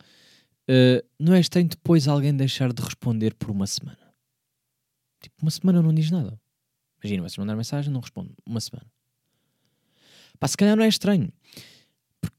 Uh, 0.68 1.02
não 1.18 1.34
é 1.34 1.40
estranho 1.40 1.66
depois 1.66 2.06
alguém 2.06 2.36
deixar 2.36 2.72
de 2.72 2.82
responder 2.82 3.34
por 3.34 3.50
uma 3.50 3.66
semana. 3.66 4.14
Tipo, 5.20 5.36
uma 5.40 5.50
semana 5.50 5.80
não 5.80 5.94
diz 5.94 6.10
nada. 6.10 6.38
Imagina, 7.02 7.22
vocês 7.22 7.38
mandar 7.38 7.56
mensagem, 7.56 7.92
não 7.92 8.00
responde. 8.00 8.34
Uma 8.44 8.60
semana. 8.60 8.86
Pá, 10.38 10.46
se 10.46 10.56
calhar 10.56 10.76
não 10.76 10.84
é 10.84 10.88
estranho. 10.88 11.32
Porque, 12.20 12.36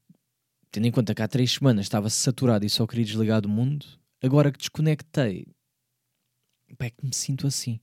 tendo 0.70 0.86
em 0.86 0.92
conta 0.92 1.14
que 1.14 1.22
há 1.22 1.28
três 1.28 1.52
semanas 1.52 1.86
estava 1.86 2.08
saturado 2.08 2.64
e 2.64 2.70
só 2.70 2.86
queria 2.86 3.04
desligar 3.04 3.40
do 3.40 3.48
mundo, 3.48 3.84
agora 4.22 4.52
que 4.52 4.58
desconectei, 4.58 5.46
pá, 6.78 6.86
é 6.86 6.90
que 6.90 7.04
me 7.04 7.14
sinto 7.14 7.46
assim. 7.46 7.80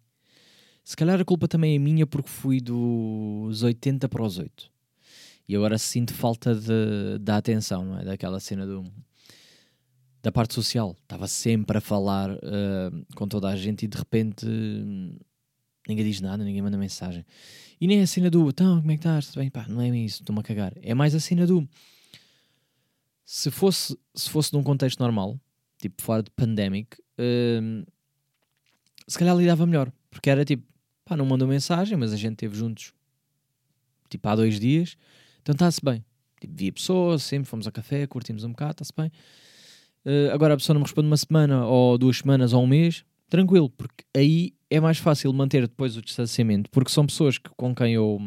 Se 0.84 0.96
calhar 0.96 1.20
a 1.20 1.26
culpa 1.26 1.50
também 1.50 1.76
é 1.76 1.80
minha 1.80 2.08
porque 2.08 2.30
fui 2.30 2.62
dos 2.62 3.64
80 3.64 4.08
para 4.08 4.24
os 4.24 4.38
8. 4.38 4.72
E 5.50 5.56
agora 5.56 5.78
sinto 5.78 6.14
falta 6.14 6.56
de, 6.56 7.18
da 7.20 7.38
atenção, 7.38 7.84
não 7.84 8.00
é? 8.00 8.06
Daquela 8.06 8.40
cena 8.40 8.66
do, 8.66 8.90
da 10.28 10.32
parte 10.32 10.54
social. 10.54 10.94
Estava 11.04 11.26
sempre 11.26 11.78
a 11.78 11.82
falar 11.82 12.30
uh, 12.32 13.06
com 13.16 13.26
toda 13.26 13.48
a 13.48 13.56
gente 13.56 13.86
e 13.86 13.88
de 13.88 13.98
repente 13.98 14.46
ninguém 15.88 16.06
diz 16.06 16.20
nada, 16.20 16.44
ninguém 16.44 16.62
manda 16.62 16.78
mensagem. 16.78 17.26
E 17.80 17.88
nem 17.88 18.02
a 18.02 18.08
cena 18.08 18.30
do 18.30 18.50
então, 18.50 18.82
como 18.82 18.92
é 18.92 18.96
que 18.96 19.00
estás? 19.00 19.34
Bem, 19.34 19.50
pá, 19.50 19.66
não 19.70 19.82
é 19.82 19.88
isso, 19.88 20.22
estou-me 20.22 20.42
a 20.42 20.44
cagar. 20.44 20.74
É 20.82 20.94
mais 20.94 21.16
a 21.16 21.20
cena 21.22 21.48
do 21.48 21.68
se 23.24 23.50
fosse, 23.50 23.98
se 24.14 24.30
fosse 24.30 24.54
num 24.54 24.62
contexto 24.64 25.00
normal, 25.00 25.40
tipo 25.78 26.02
fora 26.02 26.22
de 26.22 26.30
pandemic, 26.32 26.98
uh, 27.18 27.90
se 29.08 29.18
calhar 29.18 29.36
lidava 29.36 29.66
melhor. 29.66 29.90
Porque 30.12 30.30
era 30.30 30.44
tipo, 30.44 30.68
pá, 31.06 31.16
não 31.16 31.26
mandou 31.26 31.48
mensagem, 31.48 31.98
mas 31.98 32.12
a 32.12 32.18
gente 32.18 32.34
esteve 32.34 32.58
juntos 32.58 32.94
tipo 34.10 34.28
há 34.28 34.36
dois 34.36 34.60
dias, 34.60 34.98
então 35.42 35.54
está-se 35.54 35.80
bem. 35.82 36.04
Tipo, 36.42 36.54
via 36.54 36.74
pessoas, 36.74 37.24
sempre 37.24 37.50
fomos 37.50 37.66
a 37.66 37.72
café, 37.72 38.06
curtimos 38.08 38.44
um 38.44 38.50
bocado, 38.50 38.72
está-se 38.72 38.92
bem. 38.98 39.10
Uh, 40.08 40.32
agora 40.32 40.54
a 40.54 40.58
pessoa 40.58 40.74
não 40.74 40.80
me 40.80 40.86
responde 40.86 41.08
uma 41.08 41.18
semana, 41.18 41.66
ou 41.66 41.98
duas 41.98 42.20
semanas, 42.20 42.54
ou 42.54 42.64
um 42.64 42.68
mês, 42.68 43.04
tranquilo, 43.30 43.70
porque 43.70 44.06
aí 44.16 44.54
é 44.70 44.80
mais 44.80 45.00
fácil 45.00 45.34
manter 45.34 45.68
depois 45.68 45.98
o 45.98 46.02
distanciamento, 46.02 46.70
porque 46.70 46.90
são 46.90 47.06
pessoas 47.06 47.38
que, 47.38 47.50
com, 47.58 47.76
quem 47.76 47.94
eu, 47.96 48.18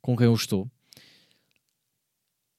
com 0.00 0.16
quem 0.16 0.26
eu 0.26 0.34
estou. 0.34 0.70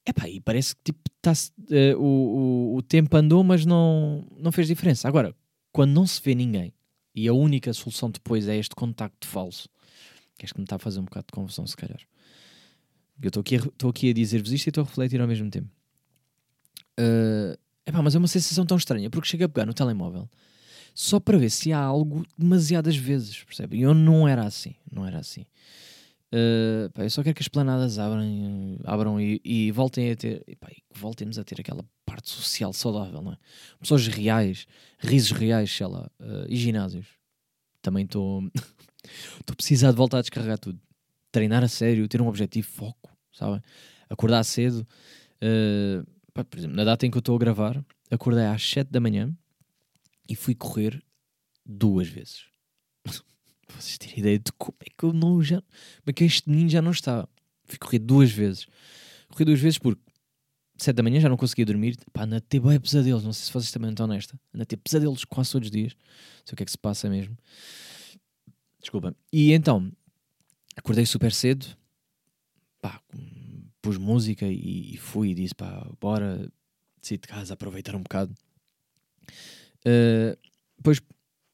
Epá, 0.06 0.28
e 0.28 0.42
parece 0.42 0.76
que 0.76 0.92
tipo, 0.92 1.00
tá, 1.22 1.32
uh, 1.32 1.98
o, 1.98 2.74
o, 2.74 2.76
o 2.76 2.82
tempo 2.82 3.16
andou, 3.16 3.42
mas 3.42 3.66
não, 3.66 4.28
não 4.38 4.52
fez 4.52 4.68
diferença. 4.68 5.08
Agora, 5.08 5.34
quando 5.72 5.92
não 5.92 6.06
se 6.06 6.22
vê 6.22 6.36
ninguém, 6.36 6.74
e 7.16 7.28
a 7.28 7.34
única 7.34 7.72
solução 7.74 8.10
depois 8.10 8.48
é 8.48 8.58
este 8.58 8.76
contacto 8.76 9.28
falso. 9.28 9.70
Que 10.38 10.46
acho 10.46 10.54
que 10.54 10.60
me 10.60 10.66
está 10.66 10.76
a 10.76 10.80
fazer 10.80 11.00
um 11.00 11.06
bocado 11.06 11.28
de 11.28 11.34
confusão, 11.34 11.66
se 11.66 11.76
calhar. 11.76 12.00
Eu 13.22 13.28
estou 13.28 13.42
aqui, 13.42 13.58
a, 13.58 13.88
aqui 13.90 14.10
a 14.10 14.14
dizer-vos 14.14 14.52
isto 14.52 14.68
e 14.68 14.70
estou 14.70 14.84
a 14.84 14.88
refletir 14.88 15.20
ao 15.22 15.28
mesmo 15.28 15.50
tempo. 15.50 15.70
Uh, 17.00 17.58
epá, 17.90 18.02
mas 18.02 18.16
é 18.16 18.18
uma 18.18 18.28
sensação 18.28 18.66
tão 18.66 18.78
estranha, 18.78 19.10
porque 19.10 19.28
chego 19.28 19.46
a 19.46 19.50
pegar 19.50 19.66
no 19.66 19.74
telemóvel 19.74 20.30
só 20.94 21.20
para 21.20 21.38
ver 21.38 21.50
se 21.50 21.72
há 21.72 21.80
algo 21.80 22.26
demasiadas 22.38 22.96
vezes, 22.96 23.44
percebem? 23.44 23.82
Eu 23.82 23.94
não 23.94 24.28
era 24.28 24.46
assim, 24.46 24.76
não 24.92 25.06
era 25.06 25.20
assim. 25.20 25.46
Uh, 26.34 26.90
pá, 26.92 27.04
eu 27.04 27.10
só 27.10 27.24
quero 27.24 27.36
que 27.36 27.42
as 27.42 27.48
planadas 27.48 27.98
abrem, 27.98 28.78
abram 28.84 29.20
e, 29.20 29.42
e 29.44 29.72
voltem 29.72 30.12
a 30.12 30.16
ter, 30.16 30.44
epá, 30.48 30.68
voltemos 30.94 31.40
a 31.40 31.44
ter 31.44 31.60
aquela 31.60 31.84
parte 32.06 32.30
social 32.30 32.72
saudável, 32.74 33.22
não 33.22 33.32
é? 33.32 33.38
Pessoas 33.80 34.08
reais, 34.08 34.68
risos 35.00 35.32
reais, 35.32 35.72
sei 35.72 35.88
lá, 35.88 36.10
uh, 36.20 36.46
e 36.48 36.56
ginásios. 36.56 37.08
Também 37.82 38.06
estou 38.06 38.44
estou 39.40 39.56
precisado 39.56 39.94
de 39.94 39.98
voltar 39.98 40.18
a 40.20 40.22
descarregar 40.22 40.60
tudo. 40.60 40.80
Treinar 41.32 41.64
a 41.64 41.68
sério, 41.68 42.08
ter 42.08 42.22
um 42.22 42.28
objetivo, 42.28 42.68
foco, 42.68 43.10
sabem? 43.32 43.62
Acordar 44.10 44.44
cedo. 44.44 44.86
Uh, 45.42 46.06
por 46.44 46.58
exemplo, 46.58 46.76
na 46.76 46.84
data 46.84 47.06
em 47.06 47.12
que 47.12 47.18
eu 47.18 47.22
estou 47.22 47.36
a 47.36 47.40
gravar, 47.40 47.84
acordei 48.10 48.46
às 48.46 48.64
7 48.68 48.90
da 48.90 49.00
manhã 49.00 49.34
e 50.28 50.36
fui 50.36 50.56
correr 50.56 51.04
duas 51.66 52.08
vezes. 52.08 52.46
Vocês 53.70 53.98
terem 53.98 54.20
ideia 54.20 54.40
de 54.40 54.52
como 54.58 54.78
é 54.82 54.90
que 54.96 55.04
eu 55.04 55.14
não 55.14 55.42
já. 55.42 55.62
Como 55.62 56.08
é 56.08 56.14
que 56.14 56.24
este 56.24 56.50
menino 56.50 56.70
já 56.70 56.82
não 56.82 56.92
está. 56.92 57.28
Fui 57.66 57.78
correr 57.78 58.00
duas 58.00 58.32
vezes. 58.32 58.68
Corri 59.30 59.46
duas 59.46 59.60
vezes 59.60 59.78
porque 59.78 60.02
7 60.78 60.96
da 60.96 61.04
manhã 61.04 61.20
já 61.20 61.30
não 61.30 61.38
conseguia 61.38 61.66
dormir. 61.66 61.98
Pá, 62.12 62.24
anda 62.24 62.38
a 62.38 62.42
ter 62.42 62.60
bem 62.60 62.80
pesadelos. 62.80 63.24
Não 63.24 63.34
sei 63.34 63.46
se 63.46 63.54
vocês 63.54 63.72
também 63.72 63.92
estão 63.92 64.08
nesta. 64.08 64.40
Anda 64.54 64.64
a 64.64 64.66
ter 64.66 64.78
pesadelos 64.78 65.26
quase 65.26 65.52
todos 65.52 65.68
os 65.68 65.72
dias. 65.72 65.94
Não 65.94 66.46
sei 66.46 66.54
o 66.54 66.56
que 66.56 66.64
é 66.64 66.66
que 66.66 66.72
se 66.72 66.78
passa 66.78 67.10
mesmo. 67.10 67.38
Desculpa. 68.80 69.16
E 69.32 69.52
então, 69.52 69.92
acordei 70.76 71.06
super 71.06 71.32
cedo. 71.32 71.66
Pá, 72.82 73.02
pus 73.90 73.98
música 73.98 74.46
e, 74.46 74.94
e 74.94 74.98
fui 74.98 75.30
e 75.32 75.34
disse: 75.34 75.56
pá, 75.56 75.88
bora 76.00 76.48
sair 77.02 77.18
de 77.18 77.28
casa, 77.28 77.54
aproveitar 77.54 77.96
um 77.96 78.04
bocado. 78.04 78.34
Uh, 79.80 80.38
depois, 80.78 81.02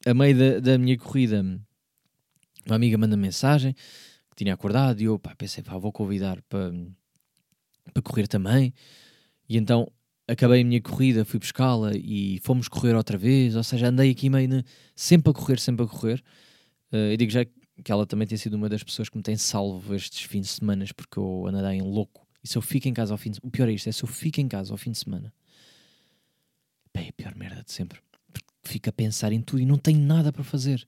a 0.06 0.14
meio 0.14 0.38
da, 0.38 0.60
da 0.60 0.78
minha 0.78 0.98
corrida, 0.98 1.42
uma 2.66 2.76
amiga 2.76 2.98
manda 2.98 3.16
mensagem 3.16 3.74
que 3.74 4.36
tinha 4.36 4.54
acordado 4.54 5.02
e 5.02 5.06
eu 5.06 5.18
pá, 5.18 5.34
pensei, 5.36 5.64
pá, 5.64 5.78
vou 5.78 5.94
convidar 5.94 6.42
para, 6.50 6.72
correr 8.04 8.28
também. 8.28 8.74
E 9.48 9.56
então 9.58 9.90
acabei 10.28 10.62
a 10.62 10.66
minha 10.66 10.82
corrida, 10.82 11.24
fui 11.24 11.40
buscá-la 11.40 11.92
e 11.96 12.40
fomos 12.44 12.68
correr 12.68 12.96
outra 12.96 13.18
vez. 13.18 13.56
Ou 13.56 13.64
seja, 13.64 13.88
andei 13.88 14.12
aqui 14.12 14.30
meio 14.30 14.50
ne, 14.50 14.64
sempre 14.94 15.32
a 15.32 15.34
correr, 15.34 15.60
sempre 15.60 15.86
a 15.86 15.88
correr. 15.88 16.22
Uh, 16.92 17.12
eu 17.12 17.18
digo 17.18 17.32
já 17.32 17.46
que 17.46 17.92
ela 17.92 18.06
também 18.06 18.28
tem 18.28 18.38
sido 18.38 18.56
uma 18.56 18.68
das 18.68 18.84
pessoas 18.84 19.10
que 19.10 19.18
me 19.18 19.24
tem 19.24 19.38
salvo 19.38 19.94
estes 19.96 20.22
fins 20.22 20.48
de 20.48 20.48
semana 20.48 20.86
porque 20.96 21.18
eu 21.18 21.48
ando 21.48 21.66
em 21.68 21.82
louco. 21.82 22.25
E 22.46 22.48
se 22.48 22.60
eu 22.60 22.62
fico 22.62 22.88
em 22.88 22.94
casa 22.94 23.12
ao 23.12 23.18
fim 23.18 23.32
de 23.32 23.40
O 23.42 23.50
pior 23.50 23.68
é 23.68 23.72
isto, 23.72 23.90
é 23.90 23.92
se 23.92 24.04
eu 24.04 24.08
fico 24.08 24.40
em 24.40 24.48
casa 24.48 24.72
ao 24.72 24.78
fim 24.78 24.92
de 24.92 25.00
semana. 25.00 25.34
Bem, 26.94 27.08
é 27.08 27.10
a 27.10 27.14
pior 27.14 27.36
merda 27.36 27.64
de 27.64 27.72
sempre. 27.72 28.00
Porque 28.32 28.48
fico 28.64 28.88
a 28.88 28.94
pensar 28.94 29.34
em 29.34 29.42
tudo 29.42 29.64
e 29.64 29.66
não 29.66 29.80
tenho 29.80 30.00
nada 30.00 30.32
para 30.32 30.44
fazer. 30.44 30.88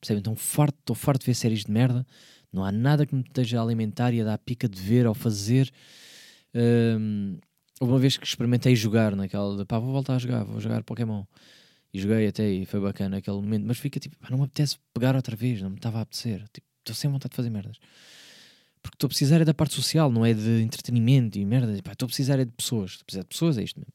Percebem? 0.00 0.18
Então 0.18 0.34
farto, 0.34 0.76
estou 0.80 0.96
farto 0.96 1.20
de 1.20 1.26
ver 1.26 1.34
séries 1.34 1.64
de 1.64 1.70
merda. 1.70 2.04
Não 2.52 2.64
há 2.64 2.72
nada 2.72 3.06
que 3.06 3.14
me 3.14 3.20
esteja 3.20 3.60
a 3.60 3.62
alimentar 3.62 4.12
e 4.14 4.20
a 4.20 4.24
dar 4.24 4.36
pica 4.38 4.68
de 4.68 4.82
ver 4.82 5.06
ou 5.06 5.14
fazer. 5.14 5.72
Um, 6.52 7.38
houve 7.78 7.92
uma 7.92 8.00
vez 8.00 8.16
que 8.16 8.26
experimentei 8.26 8.74
jogar 8.74 9.14
naquela 9.14 9.56
de 9.56 9.64
pá, 9.64 9.78
vou 9.78 9.92
voltar 9.92 10.16
a 10.16 10.18
jogar, 10.18 10.42
vou 10.42 10.60
jogar 10.60 10.82
Pokémon. 10.82 11.22
E 11.94 12.00
joguei 12.00 12.26
até 12.26 12.50
e 12.50 12.66
foi 12.66 12.80
bacana 12.80 13.18
aquele 13.18 13.36
momento, 13.36 13.64
mas 13.64 13.78
fica 13.78 14.00
tipo, 14.00 14.16
pá, 14.16 14.26
não 14.28 14.38
me 14.38 14.44
apetece 14.44 14.76
pegar 14.92 15.14
outra 15.14 15.36
vez, 15.36 15.62
não 15.62 15.70
me 15.70 15.76
estava 15.76 15.98
a 15.98 16.02
apetecer. 16.02 16.42
Tipo, 16.52 16.66
estou 16.80 16.96
sem 16.96 17.08
vontade 17.08 17.30
de 17.30 17.36
fazer 17.36 17.50
merdas. 17.50 17.78
Porque 18.86 18.96
estou 18.96 19.06
a 19.06 19.10
precisar 19.10 19.40
é 19.40 19.44
da 19.44 19.52
parte 19.52 19.74
social, 19.74 20.10
não 20.10 20.24
é 20.24 20.32
de 20.32 20.62
entretenimento 20.62 21.38
e 21.38 21.44
merda. 21.44 21.72
Estou 21.72 22.06
a 22.06 22.08
precisar 22.08 22.38
é 22.38 22.44
de 22.44 22.52
pessoas. 22.52 22.92
Estou 22.92 23.02
a 23.02 23.06
precisar 23.06 23.22
de 23.22 23.28
pessoas, 23.28 23.58
é 23.58 23.62
isto 23.64 23.80
mesmo. 23.80 23.92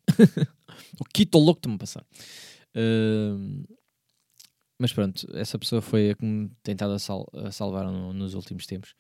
o 1.00 1.06
que 1.06 1.24
estou 1.24 1.42
louco 1.42 1.62
de 1.62 1.70
me 1.70 1.78
passar. 1.78 2.06
Uh, 2.76 3.64
mas 4.78 4.92
pronto, 4.92 5.26
essa 5.34 5.58
pessoa 5.58 5.82
foi 5.82 6.12
a 6.12 6.16
que 6.16 6.26
me 6.26 6.50
tentado 6.62 6.94
a, 6.94 7.00
sal 7.00 7.26
a 7.34 7.52
salvar 7.52 7.86
no, 7.86 8.12
nos 8.12 8.34
últimos 8.34 8.66
tempos. 8.66 8.94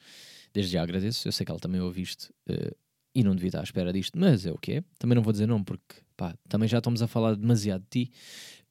Desde 0.54 0.72
já 0.72 0.82
agradeço. 0.82 1.28
Eu 1.28 1.32
sei 1.32 1.46
que 1.46 1.52
ela 1.52 1.60
também 1.60 1.82
ouviu 1.82 2.04
isto. 2.04 2.34
Uh, 2.50 2.74
e 3.14 3.24
não 3.24 3.36
devia 3.36 3.50
estar 3.50 3.60
à 3.60 3.64
espera 3.64 3.92
disto, 3.92 4.18
mas 4.18 4.46
é 4.46 4.52
o 4.52 4.58
que 4.58 4.74
é. 4.74 4.84
Também 4.98 5.16
não 5.16 5.22
vou 5.22 5.34
dizer 5.34 5.46
não, 5.46 5.62
porque 5.62 5.96
pá, 6.16 6.34
também 6.48 6.70
já 6.70 6.78
estamos 6.78 7.02
a 7.02 7.08
falar 7.08 7.36
demasiado 7.36 7.82
de 7.82 8.06
ti. 8.06 8.12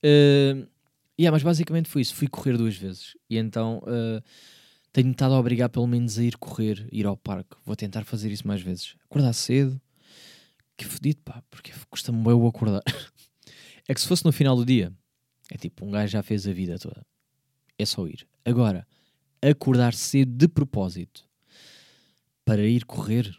Uh, 0.02 0.66
yeah, 1.20 1.30
mas 1.30 1.42
basicamente 1.42 1.90
foi 1.90 2.00
isso. 2.00 2.14
Fui 2.14 2.28
correr 2.28 2.56
duas 2.56 2.76
vezes 2.76 3.16
e 3.28 3.36
então 3.36 3.82
uh, 3.84 4.22
tenho 4.92 5.10
estado 5.10 5.34
a 5.34 5.38
obrigar 5.38 5.68
pelo 5.68 5.86
menos 5.86 6.18
a 6.18 6.22
ir 6.22 6.36
correr, 6.36 6.88
ir 6.92 7.06
ao 7.06 7.16
parque. 7.16 7.56
Vou 7.64 7.76
tentar 7.76 8.04
fazer 8.04 8.30
isso 8.30 8.46
mais 8.46 8.60
vezes. 8.60 8.96
Acordar 9.04 9.32
cedo, 9.32 9.80
que 10.76 10.84
fodido, 10.84 11.20
pá, 11.22 11.42
porque 11.50 11.72
custa-me 11.88 12.22
bem 12.22 12.32
o 12.32 12.46
acordar. 12.46 12.82
é 13.88 13.94
que 13.94 14.00
se 14.00 14.08
fosse 14.08 14.24
no 14.24 14.32
final 14.32 14.56
do 14.56 14.64
dia, 14.64 14.92
é 15.50 15.56
tipo, 15.56 15.84
um 15.84 15.90
gajo 15.90 16.12
já 16.12 16.22
fez 16.22 16.46
a 16.46 16.52
vida 16.52 16.78
toda. 16.78 17.04
É 17.78 17.84
só 17.84 18.06
ir. 18.06 18.26
Agora, 18.44 18.86
acordar 19.42 19.94
cedo 19.94 20.32
de 20.32 20.48
propósito 20.48 21.28
para 22.44 22.66
ir 22.66 22.84
correr 22.84 23.32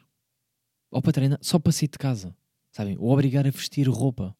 ou 0.90 1.02
para 1.02 1.14
treinar, 1.14 1.40
só 1.42 1.58
para 1.60 1.72
sair 1.72 1.88
de 1.88 1.98
casa, 1.98 2.36
sabem? 2.72 2.98
Ou 3.00 3.12
obrigar 3.12 3.46
a 3.46 3.50
vestir 3.50 3.88
roupa. 3.88 4.36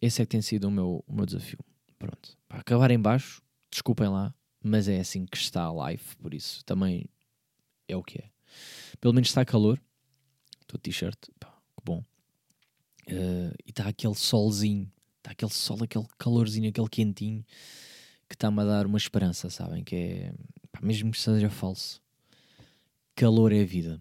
Esse 0.00 0.20
é 0.20 0.24
que 0.24 0.30
tem 0.30 0.42
sido 0.42 0.64
o 0.64 0.70
meu, 0.70 1.04
o 1.06 1.12
meu 1.12 1.26
desafio. 1.26 1.58
Pronto. 1.98 2.36
Para 2.48 2.60
acabar 2.60 2.90
em 2.90 2.98
baixo, 2.98 3.40
desculpem 3.70 4.08
lá, 4.08 4.34
mas 4.62 4.88
é 4.88 5.00
assim 5.00 5.26
que 5.26 5.36
está 5.36 5.62
a 5.62 5.72
live, 5.72 6.02
por 6.20 6.34
isso 6.34 6.64
também 6.64 7.06
é 7.88 7.96
o 7.96 8.02
que 8.02 8.18
é. 8.18 8.30
Pelo 9.00 9.14
menos 9.14 9.28
está 9.28 9.44
calor. 9.44 9.80
Estou 10.60 10.78
t-shirt, 10.78 11.18
que 11.20 11.84
bom. 11.84 12.04
Uh, 13.08 13.52
e 13.66 13.70
está 13.70 13.88
aquele 13.88 14.14
solzinho, 14.14 14.90
está 15.18 15.32
aquele 15.32 15.52
sol, 15.52 15.82
aquele 15.82 16.06
calorzinho, 16.18 16.68
aquele 16.68 16.88
quentinho 16.88 17.44
que 18.28 18.36
está-me 18.36 18.62
a 18.62 18.64
dar 18.64 18.86
uma 18.86 18.96
esperança, 18.96 19.50
sabem? 19.50 19.84
Que 19.84 19.96
é, 19.96 20.34
pá, 20.70 20.80
mesmo 20.82 21.10
que 21.10 21.20
seja 21.20 21.50
falso, 21.50 22.00
calor 23.14 23.52
é 23.52 23.64
vida. 23.64 24.00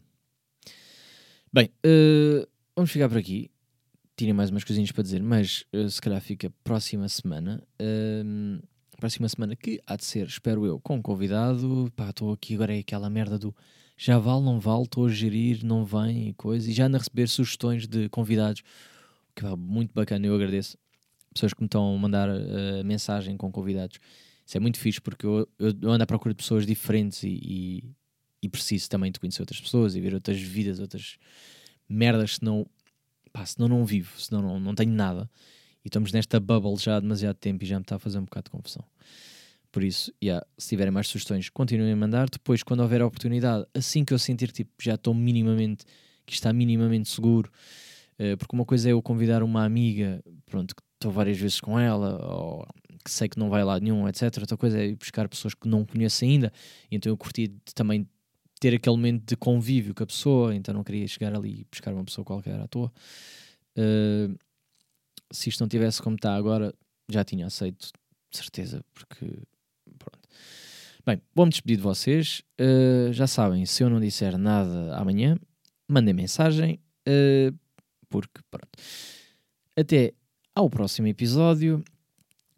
Bem, 1.52 1.70
uh, 1.86 2.48
vamos 2.74 2.92
ficar 2.92 3.10
por 3.10 3.18
aqui. 3.18 3.52
Tinha 4.16 4.34
mais 4.34 4.50
umas 4.50 4.64
coisinhas 4.64 4.92
para 4.92 5.04
dizer, 5.04 5.22
mas 5.22 5.66
uh, 5.74 5.90
se 5.90 6.00
calhar 6.00 6.22
fica 6.22 6.50
próxima 6.64 7.10
semana. 7.10 7.62
Uh, 7.74 8.64
próxima 9.02 9.28
semana 9.28 9.56
que 9.56 9.82
há 9.86 9.98
de 9.98 10.06
ser, 10.06 10.28
espero 10.28 10.66
eu, 10.66 10.80
com 10.80 11.02
convidado. 11.02 11.92
Pá, 11.96 12.12
estou 12.12 12.32
aqui 12.32 12.56
agora 12.56 12.74
é 12.74 12.80
aquela 12.80 13.10
merda 13.10 13.38
do 13.38 13.54
já 13.98 14.18
vale, 14.18 14.44
não 14.44 14.60
vale, 14.60 14.84
estou 14.84 15.06
a 15.06 15.10
gerir, 15.10 15.64
não 15.64 15.84
vem 15.84 16.30
e 16.30 16.34
coisa. 16.34 16.70
E 16.70 16.74
já 16.74 16.86
ando 16.86 16.96
a 16.96 17.00
receber 17.00 17.28
sugestões 17.28 17.86
de 17.88 18.08
convidados, 18.10 18.64
que 19.36 19.46
é 19.46 19.56
muito 19.56 19.94
bacana, 19.94 20.26
eu 20.26 20.36
agradeço. 20.36 20.78
Pessoas 21.34 21.54
que 21.54 21.62
me 21.62 21.68
estão 21.68 21.94
a 21.94 21.98
mandar 21.98 22.30
uh, 22.30 22.84
mensagem 22.86 23.36
com 23.38 23.52
convidados. 23.52 24.00
Isso 24.46 24.58
é 24.58 24.60
muito 24.60 24.80
fixe 24.80 25.02
porque 25.02 25.26
eu, 25.26 25.48
eu 25.60 25.92
ando 25.92 26.04
à 26.04 26.08
procura 26.08 26.34
de 26.34 26.38
pessoas 26.38 26.66
diferentes 26.66 27.24
e, 27.24 27.30
e 27.30 27.84
e 28.42 28.50
preciso 28.50 28.90
também 28.90 29.12
de 29.12 29.20
conhecer 29.20 29.42
outras 29.42 29.62
pessoas 29.62 29.96
e 29.96 30.02
ver 30.02 30.14
outras 30.14 30.42
vidas, 30.42 30.80
outras 30.80 31.18
merdas, 31.88 32.38
senão, 32.38 32.66
pá, 33.32 33.46
senão 33.46 33.68
não 33.68 33.86
vivo, 33.86 34.20
senão 34.20 34.42
não, 34.42 34.60
não 34.60 34.74
tenho 34.74 34.92
nada. 34.92 35.30
E 35.84 35.88
estamos 35.88 36.12
nesta 36.12 36.40
bubble 36.40 36.76
já 36.78 36.98
há 36.98 37.00
demasiado 37.00 37.36
tempo 37.36 37.64
e 37.64 37.68
já 37.68 37.78
me 37.78 37.84
está 37.84 37.96
a 37.96 38.00
fazer 38.00 38.20
um 38.20 38.26
bocado 38.26 38.46
de 38.46 38.52
confusão. 38.52 38.86
Por 39.72 39.84
isso, 39.84 40.12
yeah, 40.22 40.46
se 40.58 40.70
tiverem 40.70 40.92
mais 40.92 41.08
sugestões, 41.08 41.50
continuem 41.50 41.94
a 41.94 41.96
mandar. 41.96 42.30
Depois, 42.30 42.62
quando 42.62 42.82
houver 42.82 43.02
a 43.02 43.06
oportunidade, 43.08 43.66
assim 43.74 44.04
que 44.04 44.14
eu 44.14 44.20
sentir 44.20 44.52
tipo, 44.52 44.72
já 44.80 44.96
estou 44.96 45.14
minimamente, 45.14 45.86
que 46.26 46.34
está 46.34 46.52
minimamente 46.52 47.10
seguro, 47.10 47.50
uh, 48.20 48.38
porque 48.38 48.54
uma 48.54 48.66
coisa 48.66 48.90
é 48.90 48.92
eu 48.92 49.02
convidar 49.02 49.42
uma 49.44 49.64
amiga, 49.64 50.22
pronto, 50.46 50.76
que 50.76 50.82
estou 50.96 51.12
várias 51.12 51.38
vezes 51.38 51.62
com 51.62 51.80
ela, 51.80 52.22
ou 52.26 52.68
que 53.04 53.10
sei 53.10 53.30
que 53.30 53.40
não 53.40 53.50
vai 53.50 53.64
lá 53.64 53.80
nenhum, 53.80 54.08
etc. 54.10 54.24
Outra 54.40 54.58
coisa 54.58 54.78
é 54.78 54.88
ir 54.88 54.96
buscar 54.96 55.28
pessoas 55.30 55.54
que 55.54 55.68
não 55.68 55.86
conheço 55.86 56.24
ainda, 56.26 56.52
então 56.92 57.10
eu 57.10 57.18
curti 57.18 57.52
também 57.74 58.06
ter 58.60 58.76
aquele 58.76 58.96
momento 58.96 59.24
de 59.26 59.36
convívio 59.38 59.96
com 59.96 60.04
a 60.04 60.06
pessoa, 60.06 60.54
então 60.54 60.74
não 60.74 60.84
queria 60.84 61.08
chegar 61.08 61.34
ali 61.34 61.62
e 61.62 61.68
buscar 61.72 61.94
uma 61.94 62.04
pessoa 62.04 62.24
qualquer 62.24 62.60
à 62.60 62.68
toa. 62.68 62.92
Uh, 63.76 64.38
se 65.32 65.50
isto 65.50 65.62
não 65.62 65.68
tivesse 65.68 66.02
como 66.02 66.16
está 66.16 66.36
agora, 66.36 66.74
já 67.10 67.24
tinha 67.24 67.48
aceito, 67.48 67.92
de 68.30 68.38
certeza, 68.38 68.84
porque 68.94 69.26
pronto. 69.98 70.30
Bem, 71.06 71.22
vou-me 71.34 71.52
despedir 71.52 71.78
de 71.78 71.84
vocês. 71.84 72.44
Uh, 72.60 73.12
já 73.12 73.28
sabem, 73.28 73.66
se 73.66 73.84
eu 73.84 73.90
não 73.90 74.00
disser 74.00 74.38
nada 74.38 74.96
amanhã, 74.96 75.38
mandem 75.88 76.14
mensagem, 76.14 76.80
uh, 77.08 77.58
porque 78.10 78.42
pronto. 78.50 78.70
Até 79.76 80.14
ao 80.56 80.70
próximo 80.70 81.08
episódio. 81.08 81.84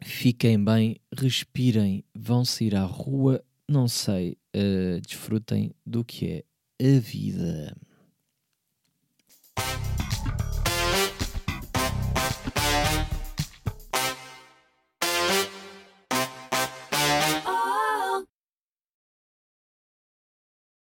Fiquem 0.02 0.62
bem, 0.62 1.00
respirem, 1.16 2.04
vão 2.14 2.44
sair 2.44 2.76
à 2.76 2.84
rua, 2.84 3.42
não 3.66 3.88
sei, 3.88 4.36
uh, 4.54 5.00
desfrutem 5.00 5.74
do 5.86 6.04
que 6.04 6.44
é 6.78 6.96
a 6.96 7.00
vida. 7.00 7.74